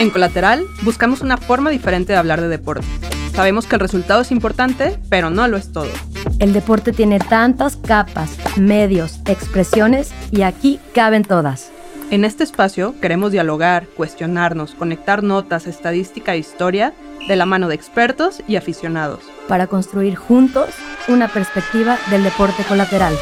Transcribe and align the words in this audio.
En 0.00 0.10
Colateral 0.10 0.64
buscamos 0.82 1.22
una 1.22 1.36
forma 1.36 1.70
diferente 1.70 2.12
de 2.12 2.18
hablar 2.18 2.40
de 2.40 2.48
deporte. 2.48 2.86
Sabemos 3.34 3.66
que 3.66 3.76
el 3.76 3.80
resultado 3.80 4.22
es 4.22 4.30
importante, 4.30 4.98
pero 5.08 5.30
no 5.30 5.46
lo 5.48 5.56
es 5.56 5.72
todo. 5.72 5.90
El 6.38 6.52
deporte 6.52 6.92
tiene 6.92 7.18
tantas 7.18 7.76
capas, 7.76 8.30
medios, 8.56 9.20
expresiones 9.26 10.12
y 10.30 10.42
aquí 10.42 10.78
caben 10.94 11.24
todas. 11.24 11.70
En 12.10 12.24
este 12.24 12.44
espacio 12.44 12.94
queremos 13.00 13.32
dialogar, 13.32 13.86
cuestionarnos, 13.96 14.74
conectar 14.74 15.22
notas, 15.22 15.66
estadística 15.66 16.34
e 16.34 16.38
historia 16.38 16.94
de 17.26 17.36
la 17.36 17.44
mano 17.44 17.68
de 17.68 17.74
expertos 17.74 18.42
y 18.48 18.56
aficionados. 18.56 19.20
Para 19.48 19.66
construir 19.66 20.16
juntos 20.16 20.70
una 21.08 21.28
perspectiva 21.28 21.98
del 22.10 22.22
deporte 22.22 22.62
colateral. 22.64 23.14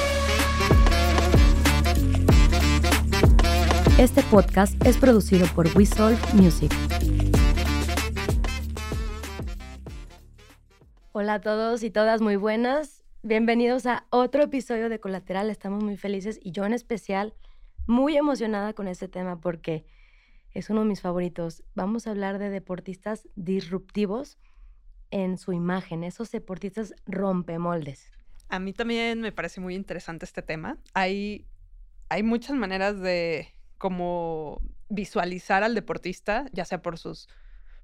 Este 3.99 4.23
podcast 4.25 4.75
es 4.87 4.99
producido 4.99 5.47
por 5.55 5.75
We 5.75 5.87
Solve 5.87 6.19
Music. 6.35 6.71
Hola 11.13 11.35
a 11.35 11.41
todos 11.41 11.83
y 11.83 11.91
todas, 11.91 12.21
muy 12.21 12.37
buenas. 12.37 13.05
Bienvenidos 13.23 13.87
a 13.87 14.05
otro 14.11 14.43
episodio 14.43 14.91
de 14.91 15.01
Colateral. 15.01 15.49
Estamos 15.49 15.83
muy 15.83 15.97
felices 15.97 16.39
y 16.43 16.53
yo 16.53 16.67
en 16.67 16.75
especial 16.75 17.33
muy 17.87 18.19
emocionada 18.19 18.75
con 18.75 18.87
este 18.87 19.09
tema 19.09 19.41
porque 19.41 19.87
es 20.53 20.69
uno 20.69 20.83
de 20.83 20.89
mis 20.89 21.01
favoritos. 21.01 21.65
Vamos 21.75 22.07
a 22.07 22.11
hablar 22.11 22.39
de 22.39 22.51
deportistas 22.51 23.27
disruptivos 23.35 24.37
en 25.11 25.39
su 25.39 25.55
imagen, 25.55 26.05
esos 26.05 26.31
deportistas 26.31 26.93
rompemoldes. 27.07 28.13
A 28.51 28.59
mí 28.59 28.75
también 28.75 29.23
me 29.23 29.33
parece 29.33 29.63
muy 29.63 29.75
interesante 29.75 30.27
este 30.27 30.43
tema. 30.43 30.77
Hay, 30.93 31.47
hay 32.11 32.23
muchas 32.23 32.57
maneras 32.57 33.01
de 33.01 33.56
como 33.79 34.61
visualizar 34.89 35.63
al 35.63 35.75
deportista, 35.75 36.47
ya 36.53 36.65
sea 36.65 36.83
por 36.83 36.99
sus, 36.99 37.29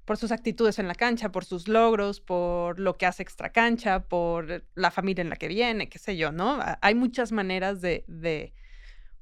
por 0.05 0.17
sus 0.17 0.31
actitudes 0.31 0.79
en 0.79 0.87
la 0.87 0.95
cancha, 0.95 1.31
por 1.31 1.45
sus 1.45 1.67
logros, 1.67 2.21
por 2.21 2.79
lo 2.79 2.97
que 2.97 3.05
hace 3.05 3.23
extra 3.23 3.51
cancha, 3.51 4.07
por 4.07 4.63
la 4.75 4.91
familia 4.91 5.21
en 5.21 5.29
la 5.29 5.35
que 5.35 5.47
viene, 5.47 5.89
qué 5.89 5.99
sé 5.99 6.17
yo, 6.17 6.31
¿no? 6.31 6.59
Hay 6.81 6.95
muchas 6.95 7.31
maneras 7.31 7.81
de, 7.81 8.03
de 8.07 8.53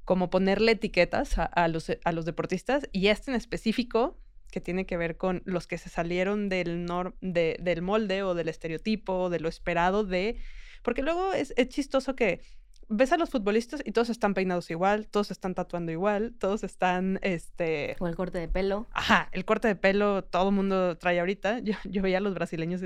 como 0.04 0.30
ponerle 0.30 0.72
etiquetas 0.72 1.38
a, 1.38 1.68
los, 1.68 1.90
a 2.04 2.12
los 2.12 2.24
deportistas 2.24 2.88
y 2.92 3.08
este 3.08 3.30
en 3.30 3.36
específico 3.36 4.18
que 4.50 4.60
tiene 4.60 4.84
que 4.84 4.96
ver 4.96 5.16
con 5.16 5.42
los 5.44 5.66
que 5.66 5.78
se 5.78 5.88
salieron 5.88 6.48
del, 6.48 6.86
del 7.20 7.82
molde 7.82 8.22
o 8.22 8.34
del 8.34 8.48
estereotipo 8.48 9.14
o 9.14 9.30
de 9.30 9.40
lo 9.40 9.48
esperado 9.48 10.04
de... 10.04 10.36
Porque 10.82 11.02
luego 11.02 11.32
es, 11.32 11.54
es 11.56 11.68
chistoso 11.68 12.14
que 12.14 12.42
ves 12.88 13.12
a 13.12 13.16
los 13.16 13.30
futbolistas 13.30 13.82
y 13.84 13.92
todos 13.92 14.10
están 14.10 14.34
peinados 14.34 14.70
igual, 14.70 15.06
todos 15.08 15.30
están 15.30 15.54
tatuando 15.54 15.92
igual, 15.92 16.34
todos 16.38 16.64
están, 16.64 17.18
este... 17.22 17.96
O 18.00 18.06
el 18.06 18.16
corte 18.16 18.38
de 18.38 18.48
pelo. 18.48 18.86
Ajá, 18.92 19.28
el 19.32 19.44
corte 19.44 19.68
de 19.68 19.76
pelo 19.76 20.24
todo 20.24 20.50
el 20.50 20.54
mundo 20.54 20.96
trae 20.98 21.20
ahorita. 21.20 21.60
Yo, 21.60 21.74
yo 21.84 22.02
veía 22.02 22.18
a 22.18 22.20
los 22.20 22.34
brasileños 22.34 22.82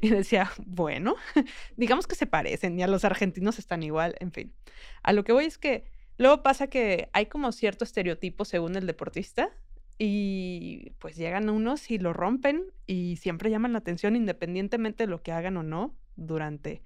y, 0.00 0.08
decía, 0.10 0.50
bueno, 0.64 1.16
digamos 1.76 2.06
que 2.06 2.14
se 2.14 2.26
parecen 2.26 2.78
y 2.78 2.82
a 2.82 2.88
los 2.88 3.04
argentinos 3.04 3.58
están 3.58 3.82
igual, 3.82 4.14
en 4.20 4.32
fin. 4.32 4.54
A 5.02 5.12
lo 5.12 5.24
que 5.24 5.32
voy 5.32 5.46
es 5.46 5.58
que 5.58 5.84
luego 6.18 6.42
pasa 6.42 6.68
que 6.68 7.08
hay 7.12 7.26
como 7.26 7.52
cierto 7.52 7.84
estereotipo 7.84 8.44
según 8.44 8.76
el 8.76 8.86
deportista 8.86 9.50
y 9.98 10.92
pues 10.98 11.16
llegan 11.16 11.48
unos 11.48 11.90
y 11.90 11.98
lo 11.98 12.12
rompen 12.12 12.64
y 12.86 13.16
siempre 13.16 13.50
llaman 13.50 13.72
la 13.72 13.78
atención 13.78 14.16
independientemente 14.16 15.04
de 15.04 15.10
lo 15.10 15.22
que 15.22 15.32
hagan 15.32 15.56
o 15.56 15.62
no 15.62 15.94
durante 16.16 16.82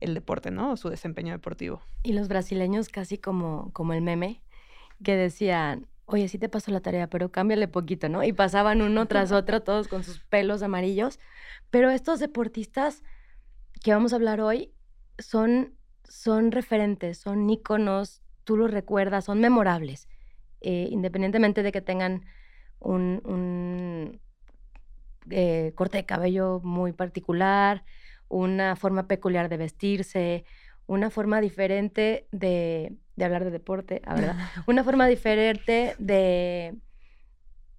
el 0.00 0.14
deporte, 0.14 0.50
¿no? 0.50 0.72
O 0.72 0.76
su 0.76 0.88
desempeño 0.88 1.32
deportivo. 1.32 1.82
Y 2.02 2.12
los 2.12 2.28
brasileños 2.28 2.88
casi 2.88 3.18
como, 3.18 3.70
como 3.72 3.92
el 3.92 4.02
meme, 4.02 4.42
que 5.02 5.16
decían, 5.16 5.86
oye, 6.06 6.28
sí 6.28 6.38
te 6.38 6.48
pasó 6.48 6.70
la 6.70 6.80
tarea, 6.80 7.08
pero 7.08 7.30
cámbiale 7.30 7.68
poquito, 7.68 8.08
¿no? 8.08 8.24
Y 8.24 8.32
pasaban 8.32 8.82
uno 8.82 9.06
tras 9.06 9.32
otro, 9.32 9.62
todos 9.62 9.88
con 9.88 10.04
sus 10.04 10.20
pelos 10.20 10.62
amarillos. 10.62 11.18
Pero 11.70 11.90
estos 11.90 12.18
deportistas 12.20 13.02
que 13.82 13.92
vamos 13.92 14.12
a 14.12 14.16
hablar 14.16 14.40
hoy 14.40 14.72
son, 15.18 15.74
son 16.04 16.52
referentes, 16.52 17.18
son 17.18 17.48
íconos, 17.48 18.22
tú 18.44 18.56
los 18.56 18.70
recuerdas, 18.70 19.26
son 19.26 19.40
memorables, 19.40 20.08
eh, 20.60 20.88
independientemente 20.90 21.62
de 21.62 21.72
que 21.72 21.80
tengan 21.80 22.24
un, 22.78 23.22
un 23.24 24.20
eh, 25.30 25.72
corte 25.74 25.98
de 25.98 26.06
cabello 26.06 26.60
muy 26.62 26.92
particular, 26.92 27.84
una 28.30 28.76
forma 28.76 29.06
peculiar 29.06 29.50
de 29.50 29.58
vestirse, 29.58 30.44
una 30.86 31.10
forma 31.10 31.40
diferente 31.40 32.26
de, 32.32 32.96
hablar 33.22 33.44
de 33.44 33.50
deporte, 33.50 34.00
¿verdad? 34.06 34.36
una 34.66 34.82
forma 34.82 35.06
diferente 35.06 35.94
de, 35.98 36.76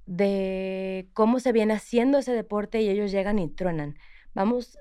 de 0.05 1.09
cómo 1.13 1.39
se 1.39 1.51
viene 1.51 1.73
haciendo 1.73 2.19
ese 2.19 2.33
deporte 2.33 2.81
y 2.81 2.89
ellos 2.89 3.11
llegan 3.11 3.39
y 3.39 3.49
truenan. 3.49 3.97
Vamos, 4.33 4.77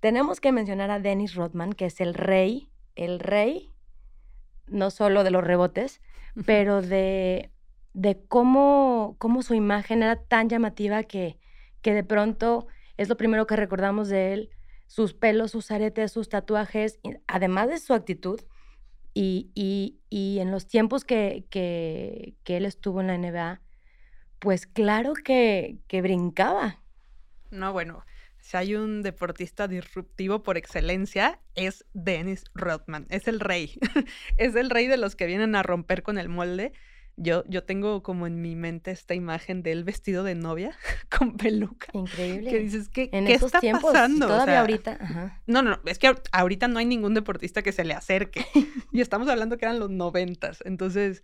tenemos 0.00 0.40
que 0.40 0.52
mencionar 0.52 0.90
a 0.90 0.98
Dennis 0.98 1.34
Rodman, 1.34 1.72
que 1.72 1.86
es 1.86 2.00
el 2.00 2.14
rey, 2.14 2.68
el 2.96 3.20
rey, 3.20 3.70
no 4.66 4.90
solo 4.90 5.24
de 5.24 5.30
los 5.30 5.44
rebotes, 5.44 6.00
pero 6.46 6.82
de, 6.82 7.50
de 7.94 8.20
cómo, 8.26 9.16
cómo 9.18 9.42
su 9.42 9.54
imagen 9.54 10.02
era 10.02 10.16
tan 10.16 10.48
llamativa 10.48 11.04
que, 11.04 11.38
que 11.80 11.94
de 11.94 12.04
pronto 12.04 12.66
es 12.96 13.08
lo 13.08 13.16
primero 13.16 13.46
que 13.46 13.56
recordamos 13.56 14.08
de 14.08 14.32
él 14.32 14.50
sus 14.92 15.14
pelos, 15.14 15.52
sus 15.52 15.70
aretes, 15.70 16.12
sus 16.12 16.28
tatuajes, 16.28 16.98
además 17.26 17.70
de 17.70 17.78
su 17.78 17.94
actitud. 17.94 18.38
Y, 19.14 19.50
y, 19.54 20.38
en 20.38 20.50
los 20.50 20.66
tiempos 20.66 21.06
que, 21.06 21.46
que, 21.48 22.34
que, 22.44 22.58
él 22.58 22.66
estuvo 22.66 23.00
en 23.00 23.06
la 23.06 23.16
NBA, 23.16 23.62
pues 24.38 24.66
claro 24.66 25.14
que, 25.14 25.78
que 25.86 26.02
brincaba. 26.02 26.82
No, 27.50 27.72
bueno, 27.72 28.04
si 28.38 28.58
hay 28.58 28.74
un 28.74 29.02
deportista 29.02 29.66
disruptivo 29.66 30.42
por 30.42 30.58
excelencia, 30.58 31.40
es 31.54 31.86
Dennis 31.94 32.44
Rodman. 32.54 33.06
Es 33.08 33.28
el 33.28 33.40
rey. 33.40 33.78
es 34.36 34.54
el 34.56 34.68
rey 34.68 34.88
de 34.88 34.98
los 34.98 35.16
que 35.16 35.24
vienen 35.24 35.54
a 35.54 35.62
romper 35.62 36.02
con 36.02 36.18
el 36.18 36.28
molde 36.28 36.74
yo, 37.22 37.44
yo 37.46 37.64
tengo 37.64 38.02
como 38.02 38.26
en 38.26 38.40
mi 38.40 38.56
mente 38.56 38.90
esta 38.90 39.14
imagen 39.14 39.62
de 39.62 39.72
él 39.72 39.84
vestido 39.84 40.24
de 40.24 40.34
novia 40.34 40.76
con 41.16 41.36
peluca. 41.36 41.88
Increíble. 41.92 42.50
Que 42.50 42.58
dices, 42.58 42.88
¿qué, 42.88 43.08
¿qué 43.10 43.34
está 43.34 43.60
pasando? 43.80 44.26
Todavía 44.26 44.60
ahorita. 44.60 45.40
No, 45.46 45.62
no, 45.62 45.80
es 45.86 45.98
que 45.98 46.14
ahorita 46.32 46.68
no 46.68 46.78
hay 46.78 46.86
ningún 46.86 47.14
deportista 47.14 47.62
que 47.62 47.72
se 47.72 47.84
le 47.84 47.94
acerque. 47.94 48.44
y 48.92 49.00
estamos 49.00 49.28
hablando 49.28 49.56
que 49.56 49.64
eran 49.64 49.78
los 49.78 49.90
noventas. 49.90 50.62
Entonces, 50.64 51.22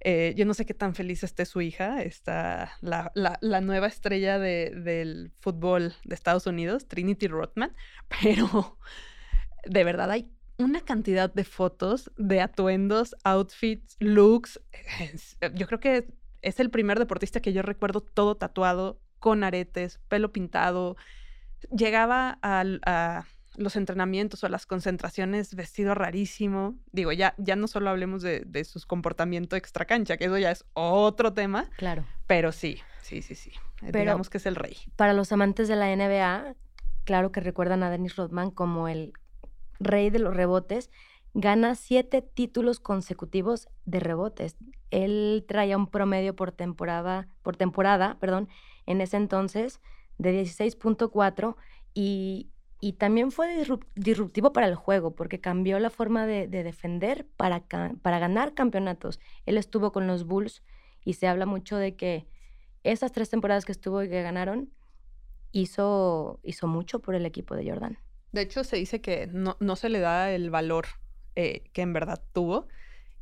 eh, 0.00 0.34
yo 0.36 0.44
no 0.44 0.54
sé 0.54 0.66
qué 0.66 0.74
tan 0.74 0.94
feliz 0.94 1.22
esté 1.22 1.46
su 1.46 1.60
hija, 1.60 2.02
está 2.02 2.72
la, 2.80 3.10
la, 3.14 3.38
la 3.40 3.60
nueva 3.60 3.86
estrella 3.86 4.38
de, 4.38 4.70
del 4.70 5.32
fútbol 5.40 5.94
de 6.04 6.14
Estados 6.14 6.46
Unidos, 6.46 6.86
Trinity 6.86 7.28
Rothman, 7.28 7.74
pero 8.22 8.78
de 9.64 9.84
verdad 9.84 10.10
hay 10.10 10.30
una 10.58 10.80
cantidad 10.80 11.32
de 11.32 11.44
fotos 11.44 12.10
de 12.16 12.40
atuendos, 12.40 13.14
outfits, 13.24 13.96
looks. 14.00 14.60
Yo 15.54 15.66
creo 15.66 15.80
que 15.80 16.08
es 16.42 16.60
el 16.60 16.70
primer 16.70 16.98
deportista 16.98 17.40
que 17.40 17.52
yo 17.52 17.62
recuerdo 17.62 18.00
todo 18.00 18.36
tatuado, 18.36 19.00
con 19.18 19.44
aretes, 19.44 19.98
pelo 20.08 20.32
pintado. 20.32 20.96
Llegaba 21.70 22.38
a 22.42 23.24
los 23.56 23.76
entrenamientos 23.76 24.42
o 24.42 24.46
a 24.46 24.50
las 24.50 24.66
concentraciones 24.66 25.54
vestido 25.54 25.94
rarísimo. 25.94 26.78
Digo, 26.92 27.12
ya, 27.12 27.34
ya 27.38 27.56
no 27.56 27.66
solo 27.66 27.90
hablemos 27.90 28.22
de, 28.22 28.40
de 28.46 28.64
sus 28.64 28.86
comportamientos 28.86 29.56
extra 29.56 29.84
cancha, 29.84 30.16
que 30.16 30.26
eso 30.26 30.38
ya 30.38 30.50
es 30.50 30.64
otro 30.74 31.32
tema. 31.32 31.68
Claro. 31.76 32.04
Pero 32.26 32.52
sí, 32.52 32.78
sí, 33.02 33.22
sí, 33.22 33.34
sí. 33.34 33.52
Digamos 33.80 34.30
que 34.30 34.38
es 34.38 34.46
el 34.46 34.56
rey. 34.56 34.76
Para 34.96 35.12
los 35.12 35.32
amantes 35.32 35.68
de 35.68 35.76
la 35.76 35.94
NBA, 35.94 36.54
claro 37.04 37.32
que 37.32 37.40
recuerdan 37.40 37.82
a 37.82 37.90
Dennis 37.90 38.16
Rodman 38.16 38.50
como 38.50 38.88
el 38.88 39.12
rey 39.78 40.10
de 40.10 40.18
los 40.18 40.34
rebotes, 40.34 40.90
gana 41.34 41.74
siete 41.74 42.22
títulos 42.22 42.80
consecutivos 42.80 43.68
de 43.84 44.00
rebotes. 44.00 44.56
Él 44.90 45.44
traía 45.46 45.76
un 45.76 45.86
promedio 45.86 46.34
por 46.34 46.52
temporada, 46.52 47.28
por 47.42 47.56
temporada, 47.56 48.16
perdón, 48.20 48.48
en 48.86 49.00
ese 49.00 49.18
entonces 49.18 49.80
de 50.18 50.42
16.4 50.42 51.56
y, 51.92 52.48
y, 52.80 52.94
también 52.94 53.32
fue 53.32 53.64
disruptivo 53.94 54.52
para 54.52 54.66
el 54.66 54.76
juego 54.76 55.14
porque 55.14 55.40
cambió 55.40 55.78
la 55.78 55.90
forma 55.90 56.26
de, 56.26 56.46
defender 56.48 57.26
para, 57.36 57.64
para 58.00 58.18
ganar 58.18 58.54
campeonatos. 58.54 59.20
Él 59.44 59.58
estuvo 59.58 59.92
con 59.92 60.06
los 60.06 60.24
Bulls 60.24 60.62
y 61.04 61.14
se 61.14 61.28
habla 61.28 61.44
mucho 61.44 61.76
de 61.76 61.96
que 61.96 62.26
esas 62.82 63.12
tres 63.12 63.28
temporadas 63.28 63.64
que 63.64 63.72
estuvo 63.72 64.02
y 64.02 64.08
que 64.08 64.22
ganaron 64.22 64.70
hizo, 65.52 66.40
hizo 66.42 66.66
mucho 66.66 67.00
por 67.00 67.14
el 67.14 67.26
equipo 67.26 67.54
de 67.54 67.68
Jordan. 67.68 67.98
De 68.36 68.42
hecho, 68.42 68.64
se 68.64 68.76
dice 68.76 69.00
que 69.00 69.28
no, 69.32 69.56
no 69.60 69.76
se 69.76 69.88
le 69.88 69.98
da 69.98 70.30
el 70.30 70.50
valor 70.50 70.88
eh, 71.36 71.70
que 71.72 71.80
en 71.80 71.94
verdad 71.94 72.22
tuvo. 72.34 72.68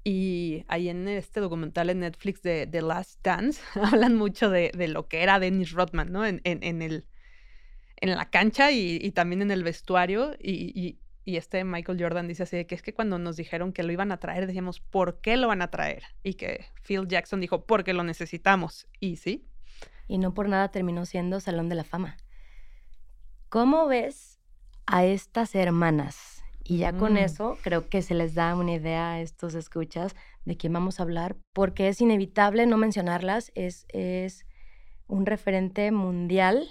Y 0.02 0.64
ahí 0.66 0.88
en 0.88 1.06
este 1.06 1.38
documental 1.38 1.88
en 1.88 2.00
Netflix 2.00 2.42
de 2.42 2.66
The 2.66 2.82
Last 2.82 3.20
Dance 3.22 3.62
hablan 3.80 4.16
mucho 4.16 4.50
de, 4.50 4.72
de 4.76 4.88
lo 4.88 5.06
que 5.06 5.22
era 5.22 5.38
Dennis 5.38 5.70
Rodman, 5.70 6.10
¿no? 6.10 6.26
En, 6.26 6.40
en, 6.42 6.82
el, 6.82 7.06
en 8.00 8.10
la 8.10 8.28
cancha 8.28 8.72
y, 8.72 8.98
y, 9.00 9.12
también 9.12 9.40
en 9.40 9.52
el 9.52 9.62
vestuario. 9.62 10.34
Y, 10.40 10.72
y, 10.74 10.98
y 11.24 11.36
este 11.36 11.62
Michael 11.62 12.02
Jordan 12.02 12.26
dice 12.26 12.42
así 12.42 12.56
de 12.56 12.66
que 12.66 12.74
es 12.74 12.82
que 12.82 12.92
cuando 12.92 13.20
nos 13.20 13.36
dijeron 13.36 13.72
que 13.72 13.84
lo 13.84 13.92
iban 13.92 14.10
a 14.10 14.18
traer, 14.18 14.48
decíamos, 14.48 14.80
¿por 14.80 15.20
qué 15.20 15.36
lo 15.36 15.46
van 15.46 15.62
a 15.62 15.70
traer? 15.70 16.02
Y 16.24 16.34
que 16.34 16.66
Phil 16.82 17.06
Jackson 17.06 17.40
dijo, 17.40 17.66
porque 17.66 17.92
lo 17.92 18.02
necesitamos. 18.02 18.88
Y 18.98 19.14
sí. 19.18 19.46
Y 20.08 20.18
no 20.18 20.34
por 20.34 20.48
nada 20.48 20.72
terminó 20.72 21.06
siendo 21.06 21.38
Salón 21.38 21.68
de 21.68 21.76
la 21.76 21.84
Fama. 21.84 22.16
¿Cómo 23.48 23.86
ves 23.86 24.33
a 24.86 25.04
estas 25.04 25.54
hermanas? 25.54 26.42
Y 26.62 26.78
ya 26.78 26.94
con 26.96 27.14
Mm. 27.14 27.18
eso 27.18 27.58
creo 27.62 27.88
que 27.88 28.00
se 28.02 28.14
les 28.14 28.34
da 28.34 28.54
una 28.56 28.72
idea 28.72 29.12
a 29.12 29.20
estos 29.20 29.54
escuchas 29.54 30.14
de 30.44 30.56
quién 30.56 30.72
vamos 30.72 30.98
a 30.98 31.02
hablar, 31.02 31.36
porque 31.52 31.88
es 31.88 32.00
inevitable 32.00 32.66
no 32.66 32.78
mencionarlas. 32.78 33.52
Es, 33.54 33.86
es 33.90 34.46
un 35.06 35.26
referente 35.26 35.90
mundial 35.92 36.68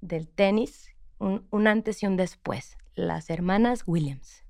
del 0.00 0.28
tenis, 0.28 0.90
un, 1.18 1.46
un 1.50 1.66
antes 1.68 2.02
y 2.02 2.06
un 2.06 2.16
después. 2.16 2.76
Las 2.94 3.30
hermanas 3.30 3.84
Williams. 3.86 4.44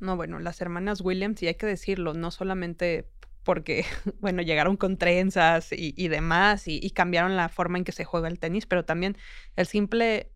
No, 0.00 0.16
bueno, 0.16 0.38
las 0.38 0.60
hermanas 0.60 1.00
Williams, 1.00 1.42
y 1.42 1.48
hay 1.48 1.54
que 1.54 1.66
decirlo, 1.66 2.14
no 2.14 2.30
solamente 2.30 3.10
porque, 3.42 3.84
bueno, 4.20 4.42
llegaron 4.42 4.76
con 4.76 4.98
trenzas 4.98 5.72
y, 5.72 5.94
y 5.96 6.08
demás 6.08 6.68
y, 6.68 6.78
y 6.82 6.90
cambiaron 6.90 7.36
la 7.36 7.48
forma 7.48 7.78
en 7.78 7.84
que 7.84 7.92
se 7.92 8.04
juega 8.04 8.28
el 8.28 8.38
tenis, 8.38 8.66
pero 8.66 8.84
también 8.84 9.16
el 9.56 9.66
simple, 9.66 10.32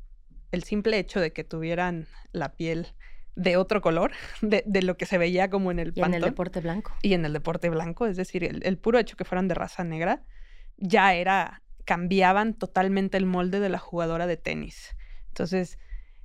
el 0.52 0.62
simple 0.64 0.98
hecho 0.98 1.20
de 1.20 1.32
que 1.32 1.44
tuvieran 1.44 2.06
la 2.32 2.54
piel 2.54 2.86
de 3.34 3.56
otro 3.56 3.80
color, 3.80 4.12
de, 4.42 4.62
de 4.66 4.82
lo 4.82 4.96
que 4.96 5.06
se 5.06 5.18
veía 5.18 5.50
como 5.50 5.70
en 5.70 5.78
el 5.78 5.92
Y 5.94 6.00
en 6.02 6.14
el 6.14 6.22
deporte 6.22 6.60
blanco. 6.60 6.92
y 7.02 7.14
en 7.14 7.24
el 7.24 7.32
deporte 7.32 7.68
blanco, 7.70 8.06
es 8.06 8.16
decir, 8.16 8.44
el, 8.44 8.60
el 8.64 8.78
puro 8.78 8.98
hecho 8.98 9.16
que 9.16 9.24
fueran 9.24 9.48
de 9.48 9.54
raza 9.54 9.84
negra, 9.84 10.22
ya 10.76 11.14
era, 11.14 11.62
cambiaban 11.84 12.54
totalmente 12.54 13.16
el 13.16 13.26
molde 13.26 13.58
de 13.60 13.68
la 13.68 13.78
jugadora 13.78 14.26
de 14.26 14.36
tenis. 14.36 14.94
Entonces, 15.28 15.78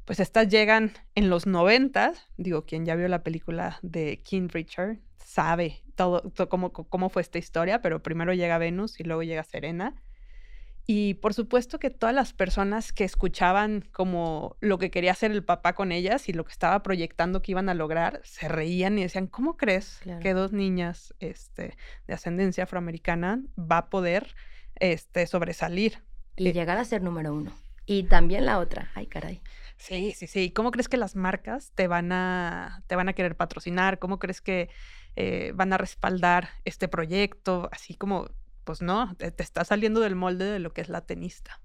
pues 0.06 0.19
estas 0.19 0.47
llegan 0.50 0.94
en 1.15 1.29
los 1.29 1.47
90, 1.47 2.13
digo, 2.38 2.65
quien 2.65 2.85
ya 2.85 2.95
vio 2.95 3.07
la 3.07 3.24
película 3.24 3.79
de 3.81 4.21
King 4.24 4.47
Richard 4.51 5.00
sabe 5.18 5.83
todo, 5.95 6.21
to- 6.31 6.47
cómo, 6.50 6.71
cómo 6.71 7.09
fue 7.09 7.21
esta 7.21 7.38
historia, 7.38 7.81
pero 7.81 8.01
primero 8.03 8.33
llega 8.33 8.57
Venus 8.57 9.00
y 9.00 9.03
luego 9.03 9.24
llega 9.24 9.44
Serena. 9.44 9.95
Y 10.89 11.16
por 11.16 11.34
supuesto 11.34 11.80
que 11.80 11.89
todas 11.89 12.16
las 12.16 12.31
personas 12.31 12.94
que 12.94 13.04
escuchaban 13.04 13.81
como 13.92 14.56
lo 14.62 14.78
que 14.78 14.89
quería 14.89 15.12
hacer 15.12 15.31
el 15.31 15.44
papá 15.44 15.74
con 15.74 15.92
ellas 15.92 16.30
y 16.30 16.34
lo 16.34 16.45
que 16.45 16.54
estaba 16.54 16.81
proyectando 16.81 17.42
que 17.42 17.51
iban 17.51 17.68
a 17.68 17.74
lograr, 17.74 18.22
se 18.24 18.48
reían 18.48 18.98
y 18.98 19.01
decían, 19.04 19.28
¿cómo 19.28 19.57
crees 19.57 20.00
Claro. 20.01 20.22
que 20.22 20.34
dos 20.34 20.54
niñas 20.54 21.13
este, 21.19 21.75
de 22.07 22.13
ascendencia 22.13 22.63
afroamericana 22.63 23.42
va 23.60 23.80
a 23.80 23.89
poder 23.89 24.34
este, 24.80 25.28
sobresalir? 25.28 26.01
Y 26.38 26.48
Eh, 26.48 26.54
llegar 26.54 26.78
a 26.78 26.86
ser 26.86 27.01
número 27.04 27.34
uno. 27.34 27.51
Y 27.86 28.04
también 28.04 28.45
la 28.45 28.57
otra. 28.60 28.89
Ay, 28.95 29.07
caray. 29.07 29.42
Sí, 29.75 30.13
sí, 30.16 30.25
sí. 30.28 30.51
¿Cómo 30.51 30.72
crees 30.72 30.88
que 30.88 30.98
las 30.98 31.16
marcas 31.18 31.72
te 31.75 31.88
van 31.88 32.12
a, 32.13 32.81
te 32.88 32.95
van 32.95 33.10
a 33.10 33.13
querer 33.13 33.36
patrocinar? 33.36 34.00
¿Cómo 34.00 34.19
crees 34.19 34.39
que 34.42 34.69
eh, 35.18 35.51
van 35.54 35.74
a 35.74 35.78
respaldar 35.78 36.50
este 36.63 36.88
proyecto? 36.88 37.69
Así 37.74 37.94
como, 37.94 38.30
pues 38.67 38.81
no, 38.81 39.15
te, 39.15 39.31
te 39.31 39.43
está 39.43 39.63
saliendo 39.63 40.01
del 40.01 40.15
molde 40.15 40.43
de 40.43 40.59
lo 40.59 40.73
que 40.73 40.81
es 40.81 40.89
la 40.89 40.99
tenista. 40.99 41.61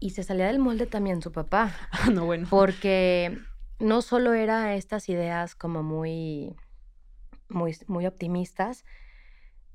Y 0.00 0.10
se 0.10 0.24
salía 0.24 0.48
del 0.48 0.58
molde 0.58 0.86
también 0.86 1.22
su 1.22 1.30
papá. 1.30 1.72
Ah, 1.92 2.10
no, 2.12 2.24
bueno. 2.24 2.48
porque 2.50 3.38
no 3.78 4.02
solo 4.02 4.34
era 4.34 4.74
estas 4.74 5.08
ideas 5.08 5.54
como 5.54 5.84
muy, 5.84 6.56
muy, 7.48 7.76
muy 7.86 8.06
optimistas, 8.06 8.84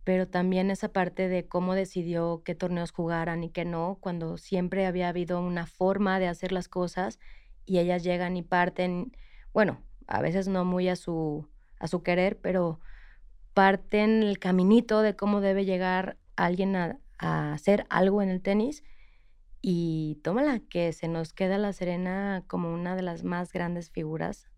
pero 0.04 0.28
también 0.28 0.70
esa 0.70 0.92
parte 0.92 1.30
de 1.30 1.48
cómo 1.48 1.76
decidió 1.76 2.42
qué 2.44 2.56
torneos 2.56 2.92
jugaran 2.92 3.42
y 3.46 3.52
qué 3.52 3.64
no, 3.64 3.98
cuando 4.02 4.38
siempre 4.38 4.86
había 4.86 5.08
habido 5.08 5.40
una 5.40 5.66
forma 5.66 6.20
de 6.20 6.28
hacer 6.28 6.52
las 6.52 6.68
cosas 6.68 7.20
y 7.66 7.80
ellas 7.80 8.04
llegan 8.04 8.36
y 8.36 8.42
parten, 8.42 9.16
bueno, 9.54 9.82
a 10.08 10.22
veces 10.22 10.50
no 10.50 10.66
muy 10.66 10.90
a 10.90 10.98
su, 10.98 11.48
a 11.80 11.88
su 11.88 12.04
querer, 12.04 12.38
pero 12.38 12.82
parten 13.54 14.24
el 14.24 14.40
caminito 14.40 15.02
de 15.02 15.16
cómo 15.16 15.40
debe 15.40 15.64
llegar 15.64 16.18
alguien 16.46 16.76
a, 16.76 17.00
hacer 17.20 17.86
algo 17.90 18.22
en 18.22 18.30
el 18.30 18.42
tenis 18.42 18.84
y 19.62 20.20
tómala, 20.24 20.60
que 20.60 20.94
se 20.94 21.10
nos 21.10 21.34
queda 21.34 21.58
la 21.58 21.74
Serena 21.74 22.46
como 22.48 22.74
una 22.74 22.96
de 22.96 23.02
las 23.02 23.26
más 23.26 23.52
grandes 23.52 23.90
figuras 23.90 24.50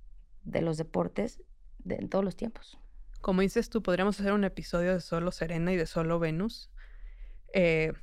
de 0.44 0.62
los 0.62 0.78
deportes 0.78 1.42
de, 1.80 1.98
todos 2.07 2.24
los 2.24 2.36
tiempos. 2.36 2.78
Como 3.19 3.42
dices 3.42 3.69
tú, 3.69 3.81
podríamos 3.81 4.19
hacer 4.19 4.33
un 4.33 4.44
episodio 4.44 4.94
de 4.94 5.01
solo 5.01 5.31
Serena 5.31 5.74
y 5.74 5.75
de 5.75 5.88
solo 5.88 6.19
Venus. 6.19 6.69
Eh, 7.54 7.94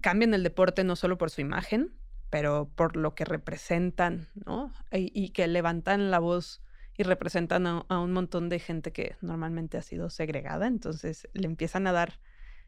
cambian 0.00 0.34
el 0.34 0.44
deporte 0.44 0.84
no 0.84 0.94
solo 0.94 1.18
por 1.18 1.30
su 1.30 1.40
imagen, 1.40 1.92
pero 2.30 2.70
por 2.76 2.96
lo 2.96 3.16
que 3.16 3.24
representan, 3.24 4.28
¿no? 4.44 4.72
Y, 4.92 5.10
y 5.14 5.30
que 5.30 5.48
levantan 5.48 6.12
la 6.12 6.20
voz 6.20 6.62
y 6.96 7.02
representan 7.02 7.66
a, 7.66 7.84
a 7.88 7.98
un 7.98 8.12
montón 8.12 8.48
de 8.48 8.58
gente 8.58 8.92
que 8.92 9.16
normalmente 9.20 9.78
ha 9.78 9.82
sido 9.82 10.10
segregada. 10.10 10.66
Entonces 10.66 11.28
le 11.32 11.46
empiezan 11.46 11.86
a 11.86 11.92
dar, 11.92 12.20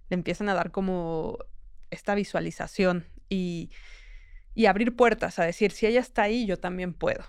le 0.08 0.14
empiezan 0.14 0.48
a 0.48 0.54
dar 0.54 0.70
como 0.70 1.38
esta 1.90 2.14
visualización 2.14 3.06
y, 3.28 3.70
y 4.54 4.66
abrir 4.66 4.96
puertas 4.96 5.38
a 5.38 5.44
decir, 5.44 5.70
si 5.72 5.86
ella 5.86 6.00
está 6.00 6.22
ahí, 6.22 6.46
yo 6.46 6.58
también 6.58 6.94
puedo. 6.94 7.24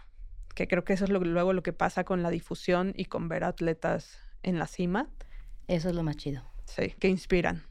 Que 0.55 0.67
creo 0.67 0.83
que 0.83 0.93
eso 0.93 1.05
es 1.05 1.09
lo, 1.09 1.19
luego 1.19 1.53
lo 1.53 1.63
que 1.63 1.73
pasa 1.73 2.03
con 2.03 2.23
la 2.23 2.29
difusión 2.29 2.93
y 2.95 3.05
con 3.05 3.29
ver 3.29 3.43
atletas 3.43 4.19
en 4.43 4.59
la 4.59 4.67
cima, 4.67 5.09
Eso 5.67 5.89
es 5.89 5.95
lo 5.95 6.03
más 6.03 6.17
chido. 6.17 6.43
sí, 6.65 6.95
que 6.99 7.07
inspiran. 7.09 7.63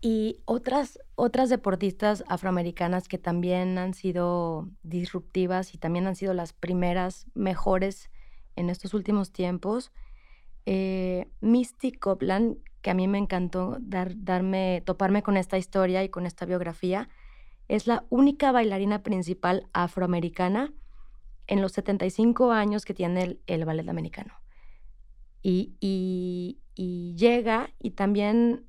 Y 0.00 0.40
otras, 0.44 1.00
otras 1.16 1.50
deportistas 1.50 2.22
afroamericanas 2.28 3.08
que 3.08 3.18
también 3.18 3.78
han 3.78 3.94
sido 3.94 4.70
disruptivas 4.84 5.74
y 5.74 5.78
también 5.78 6.06
han 6.06 6.14
sido 6.14 6.34
las 6.34 6.52
primeras 6.52 7.26
mejores 7.34 8.08
en 8.54 8.70
estos 8.70 8.94
últimos 8.94 9.32
tiempos. 9.32 9.90
Eh, 10.66 11.26
Misty 11.40 11.90
Copeland, 11.92 12.58
que 12.82 12.90
a 12.90 12.94
mí 12.94 13.08
me 13.08 13.18
encantó 13.18 13.76
dar, 13.80 14.12
darme, 14.16 14.82
toparme 14.84 15.22
con 15.22 15.36
esta 15.36 15.58
historia 15.58 16.04
y 16.04 16.08
con 16.08 16.26
esta 16.26 16.46
biografía, 16.46 17.08
es 17.68 17.86
la 17.86 18.04
única 18.08 18.52
bailarina 18.52 19.02
principal 19.02 19.68
afroamericana 19.72 20.72
en 21.46 21.60
los 21.60 21.72
75 21.72 22.52
años 22.52 22.84
que 22.84 22.94
tiene 22.94 23.38
el, 23.46 23.64
ballet 23.64 23.88
americano. 23.88 24.34
Y, 25.42 25.74
y, 25.80 26.58
y 26.74 27.14
llega 27.16 27.70
y 27.78 27.90
también 27.90 28.66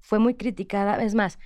fue 0.00 0.18
muy 0.18 0.34
criticada. 0.34 1.02
Es 1.02 1.14
más, 1.14 1.38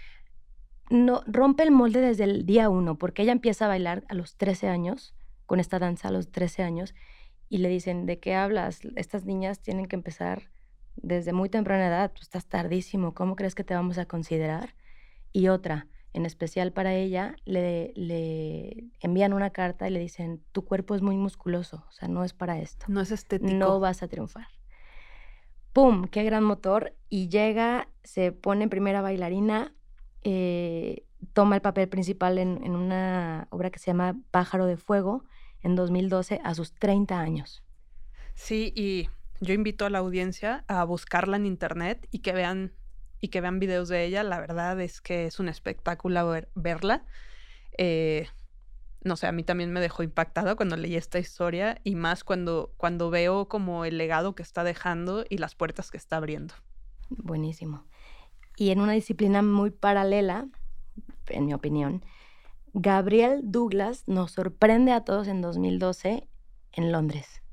no, 0.90 1.22
rompe 1.26 1.62
el 1.62 1.70
molde 1.70 2.00
desde 2.00 2.24
el 2.24 2.46
día 2.46 2.68
uno, 2.68 2.96
porque 2.96 3.22
ella 3.22 3.32
empieza 3.32 3.64
a 3.64 3.68
bailar 3.68 4.04
a 4.08 4.14
los 4.14 4.36
13 4.36 4.68
años, 4.68 5.14
con 5.46 5.60
esta 5.60 5.78
danza 5.78 6.08
a 6.08 6.12
los 6.12 6.30
13 6.30 6.62
años, 6.62 6.94
y 7.48 7.58
le 7.58 7.68
dicen, 7.68 8.06
¿de 8.06 8.18
qué 8.18 8.34
hablas? 8.34 8.80
Estas 8.96 9.24
niñas 9.24 9.60
tienen 9.60 9.86
que 9.86 9.96
empezar 9.96 10.50
desde 11.04 11.32
muy 11.32 11.48
temprana 11.48 11.88
edad, 11.88 12.12
tú 12.12 12.20
estás 12.22 12.46
tardísimo, 12.46 13.14
¿cómo 13.14 13.36
crees 13.36 13.54
que 13.54 13.64
te 13.64 13.74
vamos 13.74 13.98
a 13.98 14.06
considerar? 14.06 14.74
Y 15.32 15.48
otra, 15.48 15.86
en 16.12 16.26
especial 16.26 16.72
para 16.72 16.94
ella, 16.94 17.36
le, 17.44 17.92
le 17.96 18.84
envían 19.00 19.32
una 19.32 19.50
carta 19.50 19.88
y 19.88 19.90
le 19.90 20.00
dicen, 20.00 20.42
tu 20.52 20.64
cuerpo 20.64 20.94
es 20.94 21.02
muy 21.02 21.16
musculoso, 21.16 21.84
o 21.88 21.92
sea, 21.92 22.08
no 22.08 22.24
es 22.24 22.32
para 22.32 22.58
esto 22.58 22.86
No 22.88 23.00
es 23.00 23.10
estético. 23.10 23.52
no 23.52 23.80
vas 23.80 24.02
a 24.02 24.08
triunfar. 24.08 24.46
¡Pum! 25.72 26.06
¡Qué 26.06 26.22
gran 26.22 26.44
motor! 26.44 26.94
Y 27.08 27.28
llega, 27.28 27.88
se 28.04 28.30
pone 28.30 28.64
en 28.64 28.70
primera 28.70 29.02
bailarina, 29.02 29.74
eh, 30.22 31.04
toma 31.32 31.56
el 31.56 31.62
papel 31.62 31.88
principal 31.88 32.38
en, 32.38 32.62
en 32.62 32.76
una 32.76 33.48
obra 33.50 33.70
que 33.70 33.78
se 33.80 33.86
llama 33.86 34.16
Pájaro 34.30 34.66
de 34.66 34.76
Fuego 34.76 35.24
en 35.62 35.74
2012 35.74 36.40
a 36.44 36.54
sus 36.54 36.74
30 36.74 37.18
años. 37.18 37.64
Sí, 38.34 38.72
y 38.76 39.08
yo 39.44 39.54
invito 39.54 39.86
a 39.86 39.90
la 39.90 39.98
audiencia 39.98 40.64
a 40.68 40.84
buscarla 40.84 41.36
en 41.36 41.46
internet 41.46 42.08
y 42.10 42.20
que 42.20 42.32
vean 42.32 42.72
y 43.20 43.28
que 43.28 43.40
vean 43.40 43.58
videos 43.58 43.88
de 43.88 44.04
ella. 44.04 44.22
La 44.22 44.38
verdad 44.38 44.78
es 44.80 45.00
que 45.00 45.26
es 45.26 45.40
un 45.40 45.48
espectáculo 45.48 46.28
ver- 46.28 46.50
verla. 46.54 47.06
Eh, 47.78 48.26
no 49.02 49.16
sé, 49.16 49.26
a 49.26 49.32
mí 49.32 49.44
también 49.44 49.72
me 49.72 49.80
dejó 49.80 50.02
impactada 50.02 50.56
cuando 50.56 50.76
leí 50.76 50.96
esta 50.96 51.18
historia 51.18 51.80
y 51.84 51.94
más 51.94 52.24
cuando, 52.24 52.74
cuando 52.76 53.10
veo 53.10 53.48
como 53.48 53.84
el 53.84 53.98
legado 53.98 54.34
que 54.34 54.42
está 54.42 54.64
dejando 54.64 55.24
y 55.28 55.38
las 55.38 55.54
puertas 55.54 55.90
que 55.90 55.96
está 55.96 56.16
abriendo. 56.16 56.54
Buenísimo. 57.10 57.84
Y 58.56 58.70
en 58.70 58.80
una 58.80 58.92
disciplina 58.92 59.42
muy 59.42 59.70
paralela, 59.70 60.48
en 61.28 61.46
mi 61.46 61.54
opinión, 61.54 62.04
Gabriel 62.72 63.40
Douglas 63.44 64.04
nos 64.06 64.32
sorprende 64.32 64.92
a 64.92 65.04
todos 65.04 65.28
en 65.28 65.40
2012 65.40 66.28
en 66.72 66.92
Londres. 66.92 67.43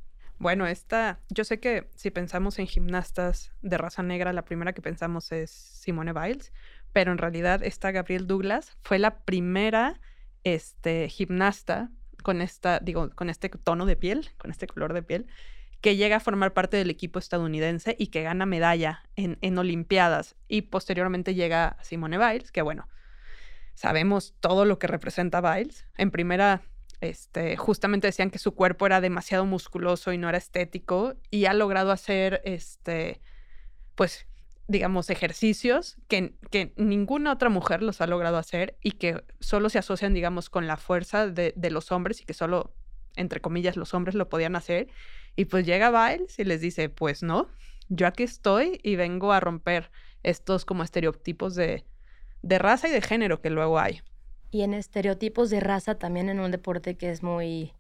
Bueno, 0.42 0.66
esta, 0.66 1.20
yo 1.30 1.44
sé 1.44 1.60
que 1.60 1.88
si 1.96 2.10
pensamos 2.10 2.58
en 2.58 2.66
gimnastas 2.66 3.52
de 3.62 3.78
raza 3.78 4.02
negra, 4.02 4.34
la 4.34 4.44
primera 4.44 4.74
que 4.74 4.82
pensamos 4.82 5.32
es 5.32 5.52
Simone 5.52 6.14
Biles, 6.14 6.52
pero 6.94 7.12
en 7.12 7.20
realidad 7.20 7.62
esta 7.62 7.92
Gabriel 7.92 8.26
Douglas 8.26 8.76
fue 8.82 8.98
la 8.98 9.20
primera 9.20 10.02
este, 10.44 11.10
gimnasta 11.10 11.92
con 12.24 12.42
esta, 12.42 12.80
digo, 12.80 13.12
con 13.12 13.30
este 13.30 13.50
tono 13.50 13.86
de 13.86 13.96
piel, 13.96 14.32
con 14.40 14.50
este 14.50 14.66
color 14.66 14.94
de 14.94 15.04
piel, 15.04 15.28
que 15.80 15.96
llega 15.96 16.16
a 16.16 16.20
formar 16.20 16.54
parte 16.54 16.76
del 16.76 16.90
equipo 16.90 17.20
estadounidense 17.20 17.96
y 18.00 18.08
que 18.08 18.24
gana 18.24 18.48
medalla 18.48 19.04
en, 19.16 19.38
en 19.42 19.60
Olimpiadas. 19.60 20.36
Y 20.48 20.64
posteriormente 20.64 21.36
llega 21.36 21.78
Simone 21.84 22.18
Biles, 22.18 22.52
que 22.52 22.64
bueno, 22.64 22.88
sabemos 23.76 24.34
todo 24.40 24.66
lo 24.66 24.80
que 24.80 24.88
representa 24.88 25.40
Biles. 25.40 25.86
En 26.00 26.10
primera, 26.10 26.64
este, 27.02 27.58
justamente 27.58 28.08
decían 28.08 28.30
que 28.30 28.38
su 28.38 28.54
cuerpo 28.54 28.86
era 28.86 29.02
demasiado 29.02 29.46
musculoso 29.46 30.14
y 30.14 30.20
no 30.20 30.30
era 30.30 30.38
estético 30.38 31.16
y 31.32 31.46
ha 31.46 31.54
logrado 31.54 31.92
hacer, 31.92 32.42
este, 32.46 33.22
pues, 33.96 34.28
digamos, 34.68 35.10
ejercicios 35.10 35.98
que, 36.08 36.36
ninguna 36.78 37.34
otra 37.34 37.50
mujer 37.50 37.82
los 37.82 38.02
ha 38.02 38.08
logrado 38.08 38.38
hacer 38.38 38.78
y 38.82 38.92
que 38.92 39.24
solo 39.40 39.70
se 39.70 39.80
asocian, 39.80 40.14
digamos, 40.14 40.50
con 40.50 40.68
la 40.68 40.78
fuerza 40.78 41.28
de, 41.28 41.54
de 41.58 41.72
los 41.72 41.92
hombres 41.92 42.22
y 42.22 42.26
que 42.26 42.34
solo, 42.34 42.74
entre 43.16 43.42
comillas, 43.42 43.76
los 43.76 43.94
hombres 43.96 44.16
lo 44.16 44.30
podían 44.30 44.56
hacer. 44.56 44.88
Y 45.36 45.46
pues 45.46 45.66
llega 45.66 45.90
Biles 45.90 46.38
y 46.38 46.44
les 46.44 46.62
dice, 46.62 46.90
pues 46.90 47.24
no, 47.24 47.50
yo 47.90 48.06
aquí 48.06 48.24
estoy 48.24 48.80
y 48.84 48.96
vengo 48.96 49.34
a 49.34 49.40
romper 49.40 49.92
estos 50.24 50.66
como 50.66 50.84
estereotipos 50.84 51.56
de, 51.56 51.84
de 52.44 52.60
raza 52.60 52.88
y 52.88 52.92
de 52.92 53.02
género 53.02 53.42
que 53.42 53.50
luego 53.50 53.80
hay. 53.80 54.02
Y 54.52 54.64
en 54.64 54.74
estereotipos 54.74 55.50
de 55.50 55.62
raza 55.62 55.96
también 55.96 56.28
en 56.30 56.42
un 56.42 56.52
deporte 56.52 56.98
que 56.98 57.10
es 57.10 57.24
muy, 57.24 57.74